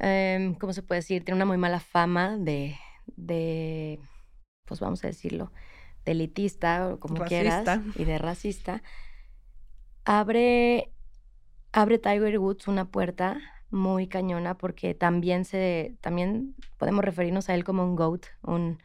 em, 0.00 0.54
¿cómo 0.54 0.72
se 0.72 0.82
puede 0.82 1.00
decir? 1.00 1.24
Tiene 1.24 1.36
una 1.36 1.44
muy 1.44 1.56
mala 1.56 1.78
fama 1.78 2.36
de, 2.36 2.76
de 3.16 4.00
pues 4.64 4.80
vamos 4.80 5.04
a 5.04 5.06
decirlo, 5.06 5.52
de 6.04 6.12
elitista 6.12 6.88
o 6.88 7.00
como 7.00 7.24
quieras, 7.24 7.80
y 7.94 8.04
de 8.04 8.18
racista. 8.18 8.82
Abre, 10.04 10.92
abre 11.72 11.98
Tiger 11.98 12.40
Woods 12.40 12.66
una 12.66 12.90
puerta 12.90 13.40
muy 13.70 14.08
cañona 14.08 14.58
porque 14.58 14.94
también 14.94 15.44
se, 15.44 15.96
también 16.00 16.56
podemos 16.76 17.04
referirnos 17.04 17.48
a 17.48 17.54
él 17.54 17.62
como 17.62 17.84
un 17.84 17.94
GOAT, 17.94 18.26
un, 18.42 18.78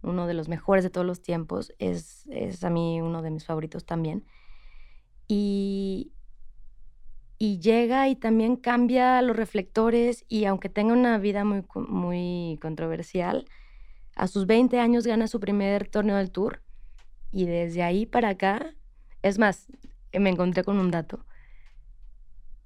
uno 0.00 0.26
de 0.26 0.34
los 0.34 0.48
mejores 0.48 0.82
de 0.82 0.90
todos 0.90 1.06
los 1.06 1.20
tiempos. 1.20 1.74
Es, 1.78 2.26
es 2.30 2.64
a 2.64 2.70
mí 2.70 3.02
uno 3.02 3.20
de 3.20 3.30
mis 3.30 3.44
favoritos 3.44 3.84
también. 3.84 4.24
Y, 5.26 6.12
y 7.38 7.60
llega 7.60 8.08
y 8.08 8.16
también 8.16 8.56
cambia 8.56 9.22
los 9.22 9.36
reflectores 9.36 10.24
y 10.28 10.44
aunque 10.44 10.68
tenga 10.68 10.92
una 10.92 11.18
vida 11.18 11.44
muy, 11.44 11.64
muy 11.88 12.58
controversial, 12.60 13.44
a 14.16 14.26
sus 14.26 14.46
20 14.46 14.80
años 14.80 15.06
gana 15.06 15.28
su 15.28 15.38
primer 15.38 15.88
torneo 15.88 16.16
del 16.16 16.32
tour 16.32 16.60
y 17.30 17.46
desde 17.46 17.84
ahí 17.84 18.06
para 18.06 18.30
acá, 18.30 18.74
es 19.22 19.38
más, 19.38 19.68
me 20.12 20.30
encontré 20.30 20.64
con 20.64 20.78
un 20.78 20.90
dato. 20.90 21.24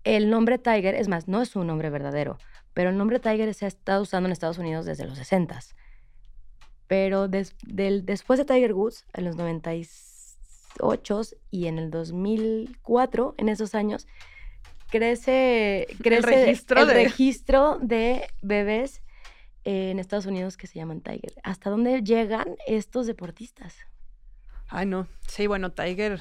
El 0.05 0.31
nombre 0.31 0.59
Tiger, 0.59 0.95
es 0.95 1.09
más, 1.09 1.29
no 1.29 1.43
es 1.43 1.55
un 1.55 1.67
nombre 1.67 1.91
verdadero, 1.91 2.38
pero 2.73 2.88
el 2.91 2.97
nombre 2.97 3.21
Tiger 3.21 3.52
se 3.55 3.67
ha 3.67 3.69
estado 3.69 4.02
usando 4.02 4.26
en 4.29 4.33
Estados 4.33 4.59
Unidos 4.59 4.87
desde 4.87 5.05
los 5.05 5.19
60 5.19 5.61
Pero 6.87 7.29
del, 7.29 8.07
después 8.07 8.38
de 8.38 8.47
Tiger 8.47 8.73
Woods, 8.73 9.05
en 9.12 9.26
los 9.26 9.37
98 9.37 11.21
y 11.50 11.67
en 11.67 11.79
el 11.79 11.91
2004, 11.91 13.35
en 13.37 13.49
esos 13.50 13.75
años, 13.75 14.07
crece, 14.93 15.87
crece 16.03 16.35
el, 16.35 16.45
registro, 16.45 16.85
de... 16.85 16.95
registro 16.95 17.79
de 17.81 18.29
bebés 18.43 19.03
en 19.65 19.99
Estados 19.99 20.27
Unidos 20.27 20.59
que 20.59 20.67
se 20.67 20.79
llaman 20.79 21.01
Tiger. 21.01 21.33
¿Hasta 21.43 21.71
dónde 21.71 22.03
llegan 22.03 22.57
estos 22.67 23.07
deportistas? 23.07 23.75
Ay, 24.69 24.85
no. 24.85 25.09
Sí, 25.27 25.47
bueno, 25.47 25.73
Tiger 25.73 26.21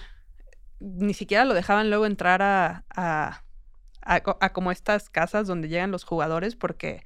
ni 0.80 1.14
siquiera 1.14 1.44
lo 1.44 1.54
dejaban 1.54 1.90
luego 1.90 2.06
entrar 2.06 2.42
a, 2.42 2.86
a, 2.96 3.44
a, 4.02 4.54
como 4.54 4.72
estas 4.72 5.10
casas 5.10 5.48
donde 5.48 5.68
llegan 5.68 5.92
los 5.92 6.06
jugadores 6.06 6.56
porque 6.56 7.04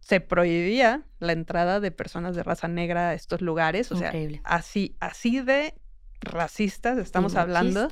se 0.00 0.20
prohibía 0.20 1.04
la 1.20 1.32
entrada 1.32 1.78
de 1.78 1.92
personas 1.92 2.34
de 2.34 2.42
raza 2.42 2.66
negra 2.66 3.10
a 3.10 3.14
estos 3.14 3.40
lugares. 3.40 3.92
O 3.92 3.96
sea, 3.96 4.12
así, 4.42 4.96
así 4.98 5.40
de 5.40 5.74
racistas 6.20 6.98
estamos 6.98 7.36
hablando. 7.36 7.88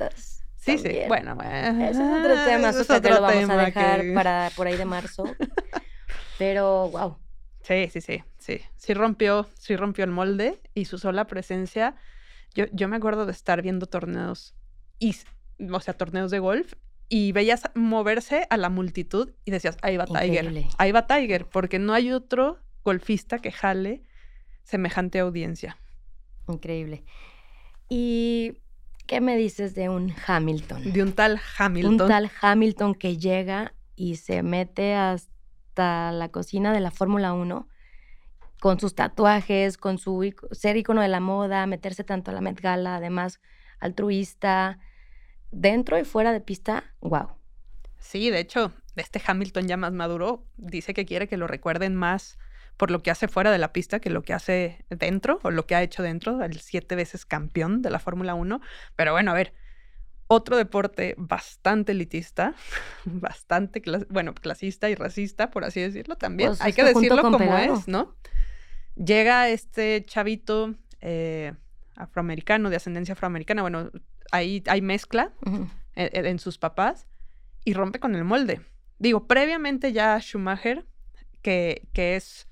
Sí, 0.76 0.78
sí. 0.78 0.98
Bueno, 1.08 1.34
bueno. 1.34 1.84
Ese 1.84 2.02
es 2.02 2.18
otro 2.18 2.44
tema, 2.44 2.68
eso 2.70 2.80
es 2.80 2.88
lo 2.88 3.22
vamos 3.22 3.50
a 3.50 3.56
dejar 3.64 4.04
para 4.14 4.50
por 4.56 4.66
ahí 4.66 4.76
de 4.76 4.84
marzo. 4.84 5.24
Pero, 6.38 6.88
wow. 6.90 7.16
Sí, 7.62 7.88
sí, 7.90 8.00
sí, 8.00 8.22
sí. 8.38 8.60
Sí 8.76 8.94
rompió, 8.94 9.48
sí 9.58 9.76
rompió 9.76 10.04
el 10.04 10.10
molde 10.10 10.60
y 10.74 10.86
su 10.86 10.98
sola 10.98 11.26
presencia. 11.26 11.96
Yo, 12.54 12.66
yo 12.72 12.88
me 12.88 12.96
acuerdo 12.96 13.26
de 13.26 13.32
estar 13.32 13.60
viendo 13.62 13.86
torneos, 13.86 14.54
y, 14.98 15.14
o 15.70 15.80
sea, 15.80 15.94
torneos 15.94 16.30
de 16.30 16.38
golf, 16.38 16.74
y 17.08 17.32
veías 17.32 17.62
moverse 17.74 18.46
a 18.50 18.56
la 18.56 18.68
multitud 18.68 19.32
y 19.44 19.50
decías, 19.50 19.76
ahí 19.82 19.96
va 19.96 20.06
Tiger, 20.06 20.66
ahí 20.76 20.92
va 20.92 21.06
Tiger, 21.06 21.46
porque 21.46 21.78
no 21.78 21.94
hay 21.94 22.12
otro 22.12 22.58
golfista 22.84 23.38
que 23.38 23.50
jale 23.50 24.02
semejante 24.62 25.18
audiencia. 25.18 25.78
Increíble. 26.48 27.04
Y 27.88 28.58
¿Qué 29.08 29.22
me 29.22 29.38
dices 29.38 29.74
de 29.74 29.88
un 29.88 30.14
Hamilton? 30.26 30.92
De 30.92 31.02
un 31.02 31.14
tal 31.14 31.40
Hamilton. 31.56 31.92
Un 31.92 32.08
tal 32.08 32.30
Hamilton 32.42 32.94
que 32.94 33.16
llega 33.16 33.72
y 33.96 34.16
se 34.16 34.42
mete 34.42 34.94
hasta 34.94 36.12
la 36.12 36.28
cocina 36.28 36.74
de 36.74 36.80
la 36.80 36.90
Fórmula 36.90 37.32
1 37.32 37.66
con 38.60 38.78
sus 38.78 38.94
tatuajes, 38.94 39.78
con 39.78 39.96
su 39.96 40.34
ser 40.52 40.76
icono 40.76 41.00
de 41.00 41.08
la 41.08 41.20
moda, 41.20 41.66
meterse 41.66 42.04
tanto 42.04 42.30
a 42.30 42.34
la 42.34 42.42
Met 42.42 42.60
Gala, 42.60 42.96
además 42.96 43.40
altruista, 43.80 44.78
dentro 45.50 45.98
y 45.98 46.04
fuera 46.04 46.34
de 46.34 46.42
pista, 46.42 46.84
wow. 47.00 47.28
Sí, 47.96 48.28
de 48.28 48.40
hecho, 48.40 48.72
este 48.94 49.22
Hamilton 49.26 49.68
ya 49.68 49.78
más 49.78 49.94
maduro 49.94 50.44
dice 50.58 50.92
que 50.92 51.06
quiere 51.06 51.28
que 51.28 51.38
lo 51.38 51.46
recuerden 51.46 51.96
más 51.96 52.38
por 52.78 52.90
lo 52.90 53.02
que 53.02 53.10
hace 53.10 53.28
fuera 53.28 53.50
de 53.50 53.58
la 53.58 53.72
pista 53.72 53.98
que 53.98 54.08
lo 54.08 54.22
que 54.22 54.32
hace 54.32 54.84
dentro 54.88 55.40
o 55.42 55.50
lo 55.50 55.66
que 55.66 55.74
ha 55.74 55.82
hecho 55.82 56.02
dentro, 56.02 56.42
el 56.42 56.60
siete 56.60 56.94
veces 56.94 57.26
campeón 57.26 57.82
de 57.82 57.90
la 57.90 57.98
Fórmula 57.98 58.34
1. 58.34 58.60
Pero 58.96 59.12
bueno, 59.12 59.32
a 59.32 59.34
ver, 59.34 59.52
otro 60.28 60.56
deporte 60.56 61.14
bastante 61.18 61.92
elitista, 61.92 62.54
bastante, 63.04 63.82
bueno, 64.08 64.32
clasista 64.32 64.88
y 64.88 64.94
racista, 64.94 65.50
por 65.50 65.64
así 65.64 65.80
decirlo 65.80 66.16
también. 66.16 66.50
Pues 66.50 66.60
Hay 66.60 66.72
que 66.72 66.84
decirlo 66.84 67.20
como 67.20 67.58
es, 67.58 67.88
¿no? 67.88 68.14
Llega 68.94 69.48
este 69.48 70.04
chavito 70.06 70.74
eh, 71.00 71.52
afroamericano, 71.96 72.70
de 72.70 72.76
ascendencia 72.76 73.12
afroamericana, 73.12 73.62
bueno, 73.62 73.90
ahí 74.30 74.62
hay 74.66 74.82
mezcla 74.82 75.32
en, 75.94 76.26
en 76.26 76.38
sus 76.38 76.58
papás 76.58 77.08
y 77.64 77.74
rompe 77.74 77.98
con 77.98 78.14
el 78.14 78.24
molde. 78.24 78.60
Digo, 78.98 79.26
previamente 79.26 79.92
ya 79.92 80.18
Schumacher, 80.20 80.86
que, 81.42 81.88
que 81.92 82.16
es 82.16 82.47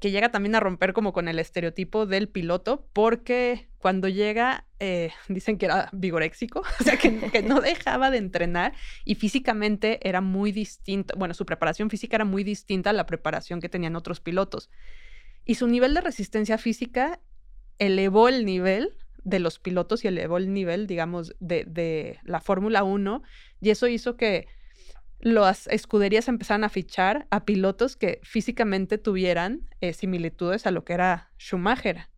que 0.00 0.10
llega 0.10 0.30
también 0.30 0.54
a 0.54 0.60
romper 0.60 0.94
como 0.94 1.12
con 1.12 1.28
el 1.28 1.38
estereotipo 1.38 2.06
del 2.06 2.28
piloto, 2.28 2.88
porque 2.92 3.68
cuando 3.78 4.08
llega 4.08 4.66
eh, 4.80 5.12
dicen 5.28 5.58
que 5.58 5.66
era 5.66 5.90
vigoréxico, 5.92 6.60
o 6.80 6.82
sea, 6.82 6.96
que, 6.96 7.30
que, 7.30 7.42
no 7.42 7.60
dejaba 7.60 8.10
de 8.10 8.18
entrenar 8.18 8.72
y 9.04 9.14
físicamente 9.14 10.00
era 10.08 10.20
muy 10.20 10.52
distinto, 10.52 11.14
bueno, 11.16 11.34
su 11.34 11.46
preparación 11.46 11.90
física 11.90 12.16
era 12.16 12.24
muy 12.24 12.42
distinta 12.42 12.90
a 12.90 12.94
la 12.94 13.06
preparación 13.06 13.60
que 13.60 13.68
tenían 13.68 13.94
otros 13.94 14.20
pilotos. 14.20 14.70
Y 15.44 15.54
su 15.56 15.66
nivel 15.66 15.94
de 15.94 16.00
resistencia 16.00 16.58
física 16.58 17.20
elevó 17.78 18.28
el 18.28 18.44
nivel 18.44 18.96
de 19.22 19.38
los 19.38 19.58
pilotos 19.58 20.04
y 20.04 20.08
elevó 20.08 20.38
el 20.38 20.52
nivel, 20.52 20.86
digamos, 20.86 21.34
de, 21.40 21.64
de 21.66 22.18
la 22.24 22.40
Fórmula 22.40 22.84
1 22.84 23.22
y 23.60 23.70
eso 23.70 23.86
hizo 23.86 24.16
que 24.16 24.48
las 25.20 25.66
escuderías 25.66 26.28
empezaron 26.28 26.64
a 26.64 26.68
fichar 26.68 27.26
a 27.30 27.44
pilotos 27.44 27.96
que 27.96 28.20
físicamente 28.22 28.98
tuvieran 28.98 29.68
eh, 29.80 29.92
similitudes 29.92 30.66
a 30.66 30.70
lo 30.70 30.84
que 30.84 30.94
era 30.94 31.30
Schumacher. 31.38 32.08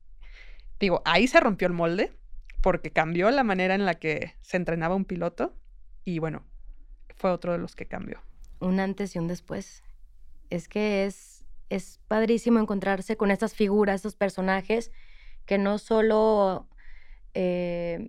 Digo, 0.79 1.03
ahí 1.05 1.27
se 1.27 1.41
rompió 1.41 1.67
el 1.67 1.75
molde 1.75 2.13
porque 2.61 2.91
cambió 2.91 3.31
la 3.31 3.45
manera 3.45 3.75
en 3.75 3.85
la 3.85 3.95
que 3.95 4.35
se 4.41 4.57
entrenaba 4.57 4.95
un 4.95 5.05
piloto 5.05 5.55
y 6.05 6.21
bueno, 6.21 6.45
fue 7.17 7.31
otro 7.31 7.53
de 7.53 7.59
los 7.59 7.75
que 7.75 7.87
cambió. 7.87 8.21
Un 8.61 8.79
antes 8.79 9.17
y 9.17 9.19
un 9.19 9.27
después. 9.27 9.83
Es 10.51 10.69
que 10.69 11.05
es, 11.05 11.45
es 11.71 12.01
padrísimo 12.07 12.61
encontrarse 12.61 13.17
con 13.17 13.31
estas 13.31 13.55
figuras, 13.55 13.97
estos 13.97 14.15
personajes 14.15 14.93
que 15.47 15.59
no 15.59 15.79
solo 15.79 16.69
eh, 17.35 18.09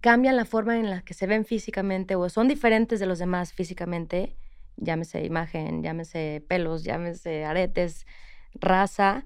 cambian 0.00 0.36
la 0.36 0.44
forma 0.44 0.78
en 0.78 0.90
la 0.90 1.02
que 1.02 1.14
se 1.14 1.26
ven 1.26 1.44
físicamente 1.44 2.14
o 2.14 2.28
son 2.28 2.48
diferentes 2.48 3.00
de 3.00 3.06
los 3.06 3.18
demás 3.18 3.52
físicamente, 3.52 4.36
llámese 4.76 5.24
imagen, 5.24 5.82
llámese 5.82 6.44
pelos, 6.48 6.84
llámese 6.84 7.44
aretes, 7.44 8.06
raza, 8.54 9.24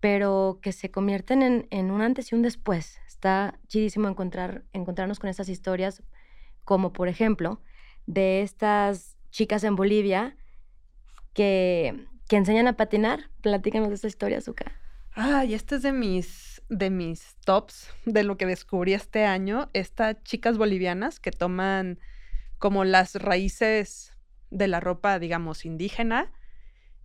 pero 0.00 0.58
que 0.62 0.72
se 0.72 0.90
convierten 0.90 1.42
en, 1.42 1.66
en 1.70 1.90
un 1.90 2.02
antes 2.02 2.32
y 2.32 2.34
un 2.34 2.42
después. 2.42 3.00
Está 3.06 3.58
chidísimo 3.66 4.08
encontrar, 4.08 4.64
encontrarnos 4.72 5.18
con 5.18 5.30
estas 5.30 5.48
historias, 5.48 6.02
como 6.64 6.92
por 6.92 7.08
ejemplo, 7.08 7.60
de 8.06 8.42
estas 8.42 9.16
chicas 9.30 9.64
en 9.64 9.76
Bolivia 9.76 10.36
que, 11.32 12.06
que 12.28 12.36
enseñan 12.36 12.68
a 12.68 12.76
patinar. 12.76 13.30
Platícanos 13.40 13.88
de 13.88 13.94
esta 13.94 14.06
historia, 14.06 14.40
Zuka. 14.40 14.72
Ay, 15.12 15.54
este 15.54 15.76
es 15.76 15.82
de 15.82 15.92
mis 15.92 16.55
de 16.68 16.90
mis 16.90 17.36
tops 17.44 17.90
de 18.04 18.24
lo 18.24 18.36
que 18.36 18.46
descubrí 18.46 18.94
este 18.94 19.24
año, 19.24 19.70
estas 19.72 20.22
chicas 20.24 20.58
bolivianas 20.58 21.20
que 21.20 21.30
toman 21.30 22.00
como 22.58 22.84
las 22.84 23.14
raíces 23.14 24.16
de 24.50 24.68
la 24.68 24.80
ropa, 24.80 25.18
digamos, 25.18 25.64
indígena 25.64 26.32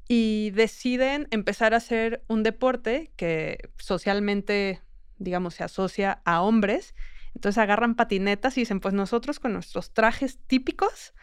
y 0.07 0.51
deciden 0.51 1.27
empezar 1.31 1.73
a 1.73 1.77
hacer 1.77 2.23
un 2.27 2.43
deporte 2.43 3.11
que 3.15 3.69
socialmente, 3.77 4.81
digamos, 5.17 5.55
se 5.55 5.63
asocia 5.63 6.21
a 6.25 6.41
hombres. 6.41 6.95
Entonces 7.35 7.57
agarran 7.59 7.95
patinetas 7.95 8.57
y 8.57 8.61
dicen, 8.61 8.79
pues 8.81 8.93
nosotros 8.93 9.39
con 9.39 9.53
nuestros 9.53 9.93
trajes 9.93 10.39
típicos 10.47 11.13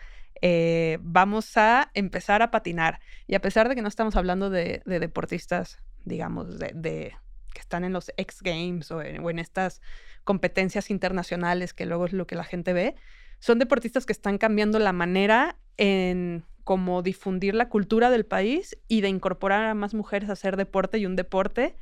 eh, 0.41 0.99
vamos 1.03 1.57
a 1.57 1.91
empezar 1.95 2.43
a 2.43 2.51
patinar. 2.51 3.01
Y 3.27 3.35
a 3.35 3.41
pesar 3.41 3.69
de 3.69 3.75
que 3.75 3.83
no 3.83 3.89
estamos 3.89 4.17
hablando 4.17 4.51
de, 4.51 4.83
deportistas, 4.87 5.83
digamos, 6.05 6.59
de, 6.59 7.15
que 7.53 7.61
están 7.61 7.85
en 7.85 7.93
los 7.93 8.13
X 8.17 8.43
Games 8.43 8.91
o 8.91 9.03
en, 9.03 9.39
estas 9.39 9.81
competencias 10.25 10.91
internacionales, 10.91 11.75
que 11.75 11.87
luego 11.87 12.07
es 12.07 12.13
lo 12.13 12.27
que 12.27 12.37
la 12.37 12.45
gente 12.45 12.73
ve, 12.73 12.95
son 13.39 13.59
deportistas 13.59 14.07
que 14.07 14.13
están 14.13 14.39
cambiando 14.39 14.79
la 14.79 14.93
manera 14.93 15.57
en 15.77 16.45
cómo 16.65 17.03
difundir 17.03 17.55
la 17.55 17.69
cultura 17.69 18.11
del 18.11 18.27
país 18.27 18.77
y 18.89 19.01
de 19.01 19.09
incorporar 19.09 19.65
a 19.65 19.75
más 19.75 19.95
mujeres 19.95 20.29
a 20.29 20.33
hacer 20.33 20.57
deporte 20.57 20.99
y 20.99 21.07
un 21.07 21.17
deporte 21.17 21.77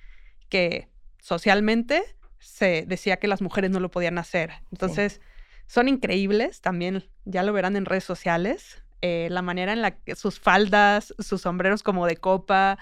que 0.49 0.88
socialmente 1.18 2.04
se 2.38 2.85
decía 2.87 3.16
que 3.16 3.26
las 3.26 3.42
mujeres 3.42 3.70
no 3.70 3.80
lo 3.80 3.90
podían 3.90 4.18
hacer. 4.18 4.52
Entonces, 4.70 5.20
son 5.66 5.88
increíbles, 5.88 6.61
también 6.61 7.04
ya 7.25 7.42
lo 7.42 7.52
verán 7.52 7.75
en 7.76 7.85
redes 7.85 8.04
sociales, 8.04 8.82
eh, 9.02 9.28
la 9.30 9.42
manera 9.42 9.73
en 9.73 9.82
la 9.82 9.92
que 9.92 10.14
sus 10.14 10.38
faldas, 10.38 11.14
sus 11.18 11.42
sombreros 11.42 11.82
como 11.82 12.06
de 12.06 12.16
copa, 12.16 12.78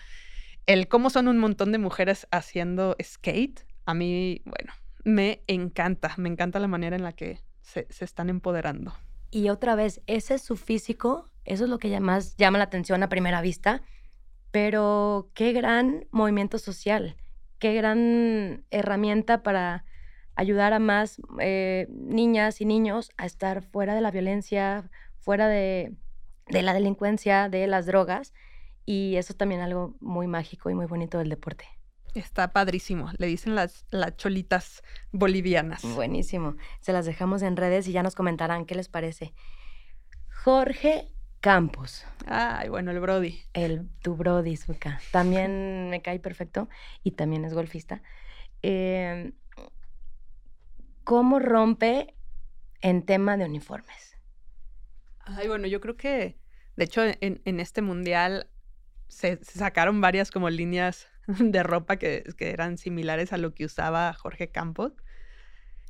el 0.67 0.89
cómo 0.89 1.11
son 1.11 1.29
un 1.29 1.39
montón 1.39 1.73
de 1.73 1.79
mujeres 1.79 2.27
haciendo 2.31 2.97
skate, 3.03 3.65
a 3.87 3.95
mí, 3.95 4.43
bueno, 4.45 4.73
me 5.05 5.43
encanta, 5.47 6.15
me 6.17 6.29
encanta 6.29 6.59
la 6.59 6.69
manera 6.69 6.97
en 6.97 7.03
la 7.03 7.13
que 7.13 7.41
se, 7.63 7.87
están 8.01 8.31
empoderando. 8.31 8.95
Y 9.31 9.49
otra 9.49 9.75
vez, 9.75 10.01
ese 10.07 10.35
es 10.35 10.43
su 10.43 10.57
físico, 10.57 11.29
eso 11.45 11.65
es 11.65 11.71
lo 11.71 11.79
que 11.79 11.99
más 12.01 12.37
llama 12.37 12.59
la 12.59 12.65
atención 12.65 13.03
a 13.03 13.09
primera 13.09 13.41
vista, 13.41 13.83
pero 14.51 15.31
qué 15.35 15.53
gran 15.53 16.07
movimiento 16.11 16.59
social, 16.59 17.17
qué 17.59 17.75
gran 17.75 18.65
herramienta 18.71 19.43
para 19.43 19.85
ayudar 20.37 20.73
a 20.73 20.79
más 20.79 21.21
eh, 21.41 21.87
niñas 21.91 22.61
y 22.61 22.65
niños 22.65 23.11
a 23.17 23.27
estar 23.27 23.63
fuera 23.63 23.95
de 23.95 24.01
la 24.01 24.11
violencia, 24.11 24.91
fuera 25.19 25.49
de, 25.49 25.93
la 26.49 26.75
delincuencia, 26.75 27.49
de 27.49 27.67
las 27.67 27.87
drogas. 27.87 28.33
Y 28.87 29.17
eso 29.17 29.33
es 29.33 29.37
también 29.37 29.61
algo 29.61 29.97
muy 30.01 30.27
mágico 30.27 30.71
y 30.71 30.75
muy 30.75 30.87
bonito 30.87 31.19
del 31.19 31.29
deporte. 31.29 31.67
Está 32.15 32.53
padrísimo. 32.53 33.11
Le 33.19 33.27
dicen 33.27 33.55
las, 33.55 33.87
las 33.91 34.17
cholitas 34.17 34.83
bolivianas. 35.11 35.83
Buenísimo. 35.83 36.57
Se 36.81 36.93
las 36.93 37.07
dejamos 37.07 37.43
en 37.43 37.57
redes 37.57 37.89
y 37.89 37.93
ya 37.93 38.03
nos 38.03 38.15
comentarán 38.15 38.67
qué 38.67 38.75
les 38.75 38.89
parece. 38.89 39.35
Jorge 40.45 41.09
Campos. 41.41 42.07
Ay, 42.27 42.69
bueno, 42.69 42.91
el 42.91 43.01
Brody. 43.01 43.41
El 43.53 43.89
tu 44.01 44.17
Brody, 44.17 44.57
Zuka. 44.57 45.01
También 45.11 45.91
me 45.91 46.03
cae 46.03 46.19
perfecto 46.19 46.69
y 47.03 47.13
también 47.13 47.45
es 47.45 47.53
golfista. 47.53 48.01
Eh, 48.63 49.33
¿Cómo 51.05 51.39
rompe 51.39 52.15
en 52.81 53.05
tema 53.05 53.37
de 53.37 53.45
uniformes? 53.45 54.17
Ay, 55.21 55.49
bueno, 55.49 55.67
yo 55.67 55.83
creo 55.83 55.97
que, 55.97 56.39
de 56.77 56.85
hecho, 56.85 57.03
en, 57.21 57.61
este 57.61 57.83
mundial 57.83 58.49
se, 59.15 59.39
sacaron 59.43 60.01
varias 60.01 60.31
como 60.31 60.51
líneas 60.51 61.09
de 61.27 61.63
ropa 61.63 61.97
que, 61.97 62.25
que, 62.37 62.51
eran 62.51 62.79
similares 62.79 63.33
a 63.33 63.39
lo 63.39 63.55
que 63.55 63.65
usaba 63.65 64.13
Jorge 64.13 64.49
Campos. 64.49 64.93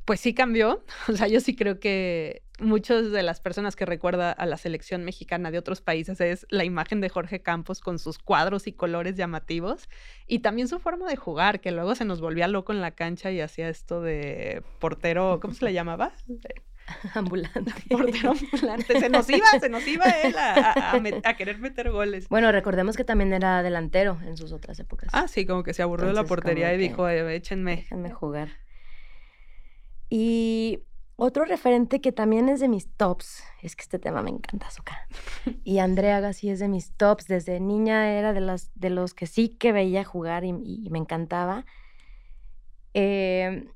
Pues 0.04 0.20
sí 0.20 0.34
cambió. 0.34 0.84
O 1.08 1.16
sea, 1.16 1.28
yo 1.28 1.40
sí 1.40 1.56
creo 1.56 1.80
que 1.80 2.42
muchas 2.60 3.10
de 3.10 3.22
las 3.22 3.40
personas 3.40 3.74
que 3.74 3.84
recuerda 3.84 4.30
a 4.30 4.46
la 4.46 4.56
selección 4.56 5.04
mexicana 5.04 5.50
de 5.50 5.58
otros 5.58 5.80
países 5.80 6.20
es 6.20 6.46
la 6.50 6.64
imagen 6.64 7.00
de 7.00 7.08
Jorge 7.08 7.42
Campos 7.42 7.80
con 7.80 7.98
sus 7.98 8.18
cuadros 8.18 8.66
y 8.66 8.72
colores 8.72 9.16
llamativos 9.16 9.88
y 10.26 10.38
también 10.40 10.68
su 10.68 10.78
forma 10.78 11.08
de 11.08 11.16
jugar, 11.16 11.60
que 11.60 11.72
luego 11.72 11.94
se 11.94 12.04
nos 12.04 12.20
volvía 12.20 12.46
loco 12.46 12.72
en 12.72 12.80
la 12.80 12.92
cancha 12.92 13.32
y 13.32 13.40
hacía 13.40 13.68
esto 13.68 14.02
de 14.02 14.62
portero, 14.78 15.40
¿cómo 15.40 15.54
se 15.54 15.64
le 15.64 15.72
llamaba? 15.72 16.12
Ambulante. 17.14 17.72
Portero 17.90 18.32
ambulante. 18.32 19.00
Se 19.00 19.08
nos 19.08 19.28
iba, 19.30 19.46
se 19.60 19.68
nos 19.68 19.86
iba 19.86 20.04
él 20.04 20.34
a, 20.36 21.36
querer 21.36 21.58
meter 21.58 21.90
goles. 21.90 22.28
Bueno, 22.28 22.52
recordemos 22.52 22.96
que 22.96 23.04
también 23.04 23.32
era 23.32 23.62
delantero 23.62 24.18
en 24.24 24.36
sus 24.36 24.52
otras 24.52 24.78
épocas. 24.78 25.08
Ah, 25.12 25.28
sí, 25.28 25.46
como 25.46 25.62
que 25.62 25.74
se 25.74 25.82
aburrió 25.82 26.08
de 26.08 26.14
la 26.14 26.24
portería 26.24 26.72
y 26.74 26.78
dijo, 26.78 27.08
échenme. 27.08 27.76
Déjenme 27.76 28.10
jugar. 28.10 28.48
Y 30.10 30.80
otro 31.16 31.44
referente 31.44 32.00
que 32.00 32.12
también 32.12 32.48
es 32.48 32.60
de 32.60 32.68
mis 32.68 32.88
tops, 32.96 33.44
es 33.62 33.76
que 33.76 33.82
este 33.82 33.98
tema 33.98 34.22
me 34.22 34.30
encanta, 34.30 34.70
Zuka. 34.70 35.08
Y 35.64 35.78
Andrea 35.78 36.18
Agassi 36.18 36.50
es 36.50 36.58
de 36.58 36.68
mis 36.68 36.92
tops. 36.92 37.26
Desde 37.26 37.60
niña 37.60 38.12
era 38.12 38.32
de, 38.32 38.40
las, 38.40 38.70
de 38.74 38.90
los 38.90 39.14
que 39.14 39.26
sí 39.26 39.48
que 39.48 39.72
veía 39.72 40.04
jugar 40.04 40.44
y, 40.44 40.52
me 40.52 40.98
encantaba. 40.98 41.64
Eh, 42.94 43.68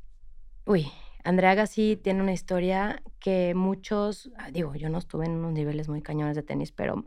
uy, 0.64 0.90
Andrea 1.28 1.50
Agassi 1.50 2.00
tiene 2.02 2.22
una 2.22 2.32
historia 2.32 3.02
que 3.20 3.54
muchos, 3.54 4.30
ah, 4.38 4.50
digo, 4.50 4.74
yo 4.76 4.88
no 4.88 4.96
estuve 4.96 5.26
en 5.26 5.32
unos 5.32 5.52
niveles 5.52 5.86
muy 5.86 6.00
cañones 6.00 6.34
de 6.36 6.42
tenis, 6.42 6.72
pero 6.72 7.04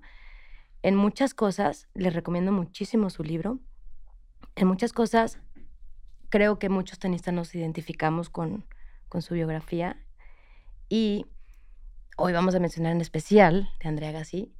en 0.84 0.96
muchas 0.96 1.34
cosas 1.34 1.88
les 1.96 2.14
recomiendo 2.14 2.52
muchísimo 2.52 3.10
su 3.10 3.24
libro. 3.24 3.58
En 4.56 4.68
muchas 4.68 4.94
cosas 4.94 5.40
creo 6.30 6.60
que 6.60 6.70
muchos 6.70 7.00
tenistas 7.00 7.34
nos 7.34 7.56
identificamos 7.56 8.30
con, 8.30 8.64
con 9.10 9.24
su 9.24 9.34
biografía 9.34 9.98
y 10.88 11.26
hoy 12.16 12.32
vamos 12.32 12.54
a 12.54 12.60
mencionar 12.60 12.92
en 12.92 13.02
especial 13.02 13.70
de 13.82 13.90
Andrea 13.90 14.12
Gassi, 14.12 14.54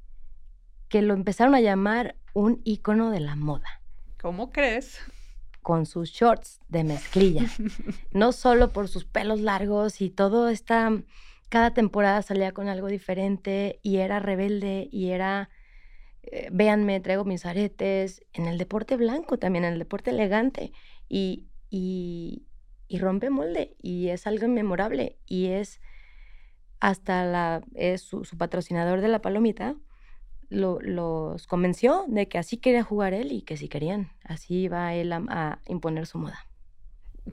que 0.88 1.02
lo 1.02 1.14
empezaron 1.14 1.54
a 1.54 1.60
llamar 1.60 2.16
un 2.34 2.62
ícono 2.64 3.12
de 3.12 3.20
la 3.20 3.36
moda. 3.36 3.80
¿Cómo 4.20 4.50
crees? 4.50 4.98
Con 5.62 5.86
sus 5.86 6.10
shorts 6.10 6.60
de 6.68 6.84
mezclilla. 6.84 7.46
no 8.12 8.32
solo 8.32 8.72
por 8.72 8.88
sus 8.88 9.04
pelos 9.04 9.40
largos 9.40 10.00
y 10.00 10.10
todo 10.10 10.48
esta... 10.48 10.90
Cada 11.48 11.74
temporada 11.74 12.22
salía 12.22 12.52
con 12.52 12.68
algo 12.68 12.88
diferente 12.88 13.78
y 13.82 13.98
era 13.98 14.20
rebelde 14.20 14.88
y 14.90 15.10
era... 15.10 15.50
Eh, 16.24 16.48
véanme, 16.52 17.00
traigo 17.00 17.24
mis 17.24 17.46
aretes. 17.46 18.22
En 18.32 18.46
el 18.46 18.58
deporte 18.58 18.96
blanco 18.96 19.38
también, 19.38 19.64
en 19.64 19.74
el 19.74 19.78
deporte 19.78 20.10
elegante. 20.10 20.72
Y, 21.08 21.46
y, 21.68 22.46
y 22.92 22.98
rompe 22.98 23.30
molde 23.30 23.74
y 23.80 24.08
es 24.08 24.26
algo 24.26 24.48
memorable 24.48 25.16
y 25.26 25.46
es 25.46 25.80
hasta 26.78 27.24
la, 27.24 27.62
es 27.74 28.02
su, 28.02 28.22
patrocinador 28.36 29.00
de 29.00 29.08
la 29.08 29.22
palomita, 29.22 29.76
los 30.52 31.46
convenció 31.46 32.04
de 32.08 32.28
que 32.28 32.38
así 32.38 32.56
quería 32.56 32.82
jugar 32.82 33.14
él 33.14 33.32
y 33.32 33.42
que 33.42 33.56
si 33.56 33.68
querían, 33.68 34.12
así 34.24 34.62
iba 34.62 34.94
él 34.94 35.12
a, 35.12 35.60
imponer 35.66 36.06
su 36.06 36.18
moda. 36.18 36.46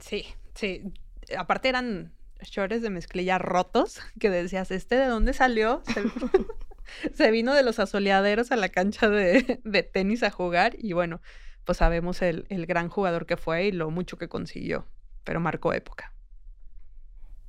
Sí, 0.00 0.24
sí. 0.54 0.92
Aparte 1.36 1.68
eran 1.68 2.12
shorts 2.42 2.82
de 2.82 2.90
mezclilla 2.90 3.38
rotos 3.38 4.00
que 4.18 4.30
decías, 4.30 4.70
¿este 4.70 4.96
de 4.96 5.06
dónde 5.06 5.32
salió? 5.32 5.82
Se, 7.14 7.30
vino 7.30 7.54
de 7.54 7.62
los 7.62 7.78
asoleaderos 7.78 8.50
a 8.50 8.56
la 8.56 8.68
cancha 8.68 9.08
de, 9.08 9.60
de, 9.64 9.82
tenis 9.84 10.24
a 10.24 10.30
jugar 10.30 10.74
y 10.76 10.92
bueno, 10.92 11.20
pues 11.64 11.78
sabemos 11.78 12.20
el, 12.22 12.46
el 12.48 12.66
gran 12.66 12.88
jugador 12.88 13.26
que 13.26 13.36
fue 13.36 13.66
y 13.66 13.72
lo 13.72 13.90
mucho 13.90 14.18
que 14.18 14.28
consiguió, 14.28 14.86
pero 15.22 15.38
marcó 15.38 15.72
época. 15.72 16.12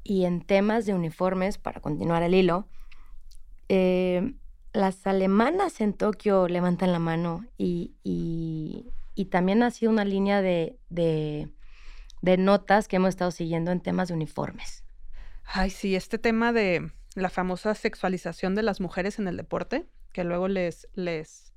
Y 0.04 0.26
en 0.26 0.42
temas 0.42 0.86
de 0.86 0.94
uniformes, 0.94 1.58
para 1.58 1.80
continuar 1.80 2.22
el 2.22 2.36
hilo, 2.36 2.68
eh, 3.70 4.34
las 4.74 5.06
alemanas 5.06 5.82
en 5.82 5.94
Tokio 5.94 6.48
levantan 6.48 6.92
la 6.92 7.00
mano 7.00 7.46
y, 7.58 7.96
también 9.30 9.64
ha 9.64 9.72
sido 9.72 9.92
una 9.92 10.04
línea 10.04 10.42
de, 10.42 10.78
notas 12.38 12.88
que 12.88 12.96
hemos 12.98 13.10
estado 13.10 13.32
siguiendo 13.32 13.72
en 13.72 13.82
temas 13.82 14.08
de 14.08 14.16
uniformes. 14.16 14.84
Ay, 15.46 15.70
sí, 15.70 15.96
este 15.96 16.18
tema 16.18 16.54
de 16.54 16.92
la 17.16 17.30
famosa 17.30 17.76
sexualización 17.76 18.56
de 18.56 18.64
las 18.64 18.80
mujeres 18.80 19.20
en 19.20 19.28
el 19.28 19.38
deporte, 19.38 19.86
que 20.12 20.24
luego 20.24 20.48
les, 20.48 20.88
les... 20.94 21.54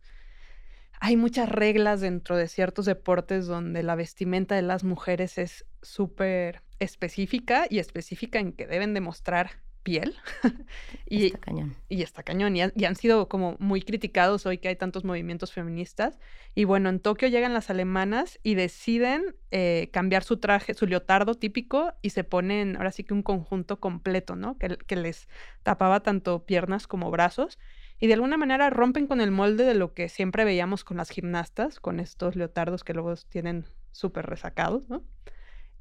Hay 1.00 1.16
muchas 1.16 1.48
reglas 1.48 2.00
dentro 2.00 2.37
de 2.37 2.48
ciertos 2.48 2.87
deportes 2.87 3.46
donde 3.46 3.83
la 3.83 3.94
vestimenta 3.94 4.55
de 4.55 4.62
las 4.62 4.85
mujeres 4.85 5.38
es 5.38 5.64
súper 5.83 6.62
específica 6.79 7.66
y 7.68 7.79
específica 7.79 8.38
en 8.38 8.53
que 8.53 8.66
deben 8.66 8.94
demostrar 8.94 9.50
piel. 9.85 10.16
y, 11.07 11.27
está 11.27 11.38
cañón. 11.38 11.77
Y 11.88 12.03
está 12.03 12.23
cañón. 12.25 12.57
Y 12.57 12.85
han, 12.85 12.97
sido 12.97 13.29
como 13.29 13.55
muy 13.61 13.83
criticados 13.83 14.47
hoy 14.47 14.59
que 14.59 14.66
hay 14.66 14.75
tantos 14.75 15.05
movimientos 15.05 15.53
feministas. 15.53 16.18
Y 16.57 16.64
bueno, 16.64 16.88
en 16.88 16.99
Tokio 16.99 17.29
llegan 17.29 17.55
las 17.55 17.70
alemanas 17.70 18.40
y 18.42 18.57
deciden 18.57 19.37
eh, 19.53 19.90
cambiar 19.92 20.25
su 20.25 20.38
traje, 20.38 20.75
su 20.75 20.87
leotardo 20.87 21.37
típico 21.37 21.92
y 22.03 22.11
se 22.11 22.25
ponen 22.25 22.77
ahora 22.77 22.90
sí 22.90 23.05
que 23.05 23.14
un 23.14 23.23
conjunto 23.23 23.79
completo, 23.79 24.35
¿no? 24.35 24.59
Que, 24.59 24.77
que 24.77 24.97
les 24.97 25.29
tapaba 25.62 26.01
tanto 26.01 26.44
piernas 26.44 26.88
como 26.88 27.12
brazos. 27.12 27.61
Y 28.01 28.09
de 28.09 28.14
alguna 28.14 28.37
manera 28.37 28.70
rompen 28.70 29.07
con 29.07 29.20
el 29.20 29.31
molde 29.31 29.64
de 29.64 29.75
lo 29.75 29.94
que 29.94 30.09
siempre 30.09 30.44
veíamos 30.44 30.83
con 30.83 30.97
las 30.97 31.11
gimnastas, 31.11 31.79
con 31.79 32.01
estos 32.01 32.35
leotardos 32.35 32.83
que 32.83 32.92
luego 32.92 33.14
tienen 33.29 33.66
súper 33.92 34.27
resacados, 34.27 34.88
¿no? 34.88 35.05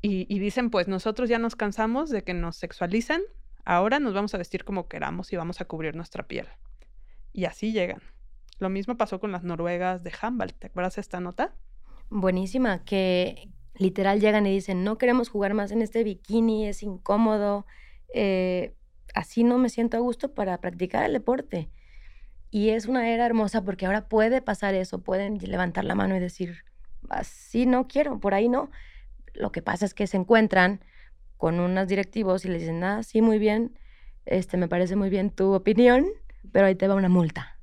Y, 0.06 0.38
dicen, 0.40 0.70
pues 0.70 0.90
nosotros 0.90 1.30
ya 1.30 1.40
nos 1.40 1.56
cansamos 1.56 2.10
de 2.10 2.26
que 2.26 2.34
nos 2.34 2.58
sexualicen, 2.58 3.22
ahora 3.66 4.00
nos 4.00 4.14
vamos 4.14 4.34
a 4.34 4.38
vestir 4.38 4.64
como 4.64 4.88
queramos 4.88 5.32
y 5.34 5.36
vamos 5.36 5.62
a 5.62 5.66
cubrir 5.66 5.96
nuestra 5.96 6.28
piel. 6.28 6.48
Y 7.32 7.46
así 7.46 7.72
llegan. 7.72 8.02
Lo 8.60 8.70
mismo 8.70 8.98
pasó 8.98 9.20
con 9.20 9.32
las 9.32 9.44
noruegas 9.44 10.04
de 10.04 10.12
Humboldt. 10.22 10.58
¿Te 10.60 10.68
acuerdas 10.68 10.98
esta 10.98 11.20
nota? 11.20 11.56
Buenísima, 12.10 12.84
que 12.84 13.50
literal 13.76 14.20
llegan 14.20 14.46
y 14.46 14.52
dicen, 14.52 14.84
no 14.84 14.98
queremos 14.98 15.30
jugar 15.30 15.54
más 15.54 15.72
en 15.72 15.82
este 15.82 16.04
bikini, 16.04 16.68
es 16.68 16.84
incómodo, 16.84 17.66
eh, 18.14 18.76
así 19.16 19.44
no 19.44 19.58
me 19.58 19.70
siento 19.70 19.98
a 19.98 20.00
gusto 20.00 20.34
para 20.34 20.60
practicar 20.60 21.04
el 21.06 21.14
deporte. 21.14 21.70
Y 22.52 22.70
es 22.70 22.86
una 22.86 23.10
era 23.10 23.26
hermosa 23.26 23.64
porque 23.64 23.88
ahora 23.88 24.08
puede 24.08 24.42
pasar 24.42 24.76
eso, 24.76 25.02
pueden 25.02 25.40
levantar 25.40 25.86
la 25.86 25.96
mano 25.96 26.16
y 26.16 26.20
decir, 26.20 26.64
así 27.10 27.66
no 27.66 27.88
quiero, 27.88 28.20
por 28.20 28.36
ahí 28.36 28.48
no. 28.48 28.70
Lo 29.34 29.52
que 29.52 29.64
pasa 29.64 29.86
es 29.86 29.96
que 29.96 30.06
se 30.06 30.18
encuentran 30.18 30.82
con 31.44 31.60
unos 31.60 31.90
directivos 31.90 32.46
y 32.46 32.48
les 32.48 32.62
dicen, 32.62 32.82
ah, 32.86 33.04
sí, 33.04 33.22
muy 33.22 33.38
bien, 33.38 33.78
este, 34.26 34.56
me 34.56 34.70
parece 34.70 34.96
muy 34.96 35.10
bien 35.10 35.30
tu 35.30 35.52
opinión, 35.52 36.08
pero 36.54 36.68
ahí 36.68 36.76
te 36.76 36.88
va 36.88 36.96
una 36.96 37.10
multa. 37.10 37.60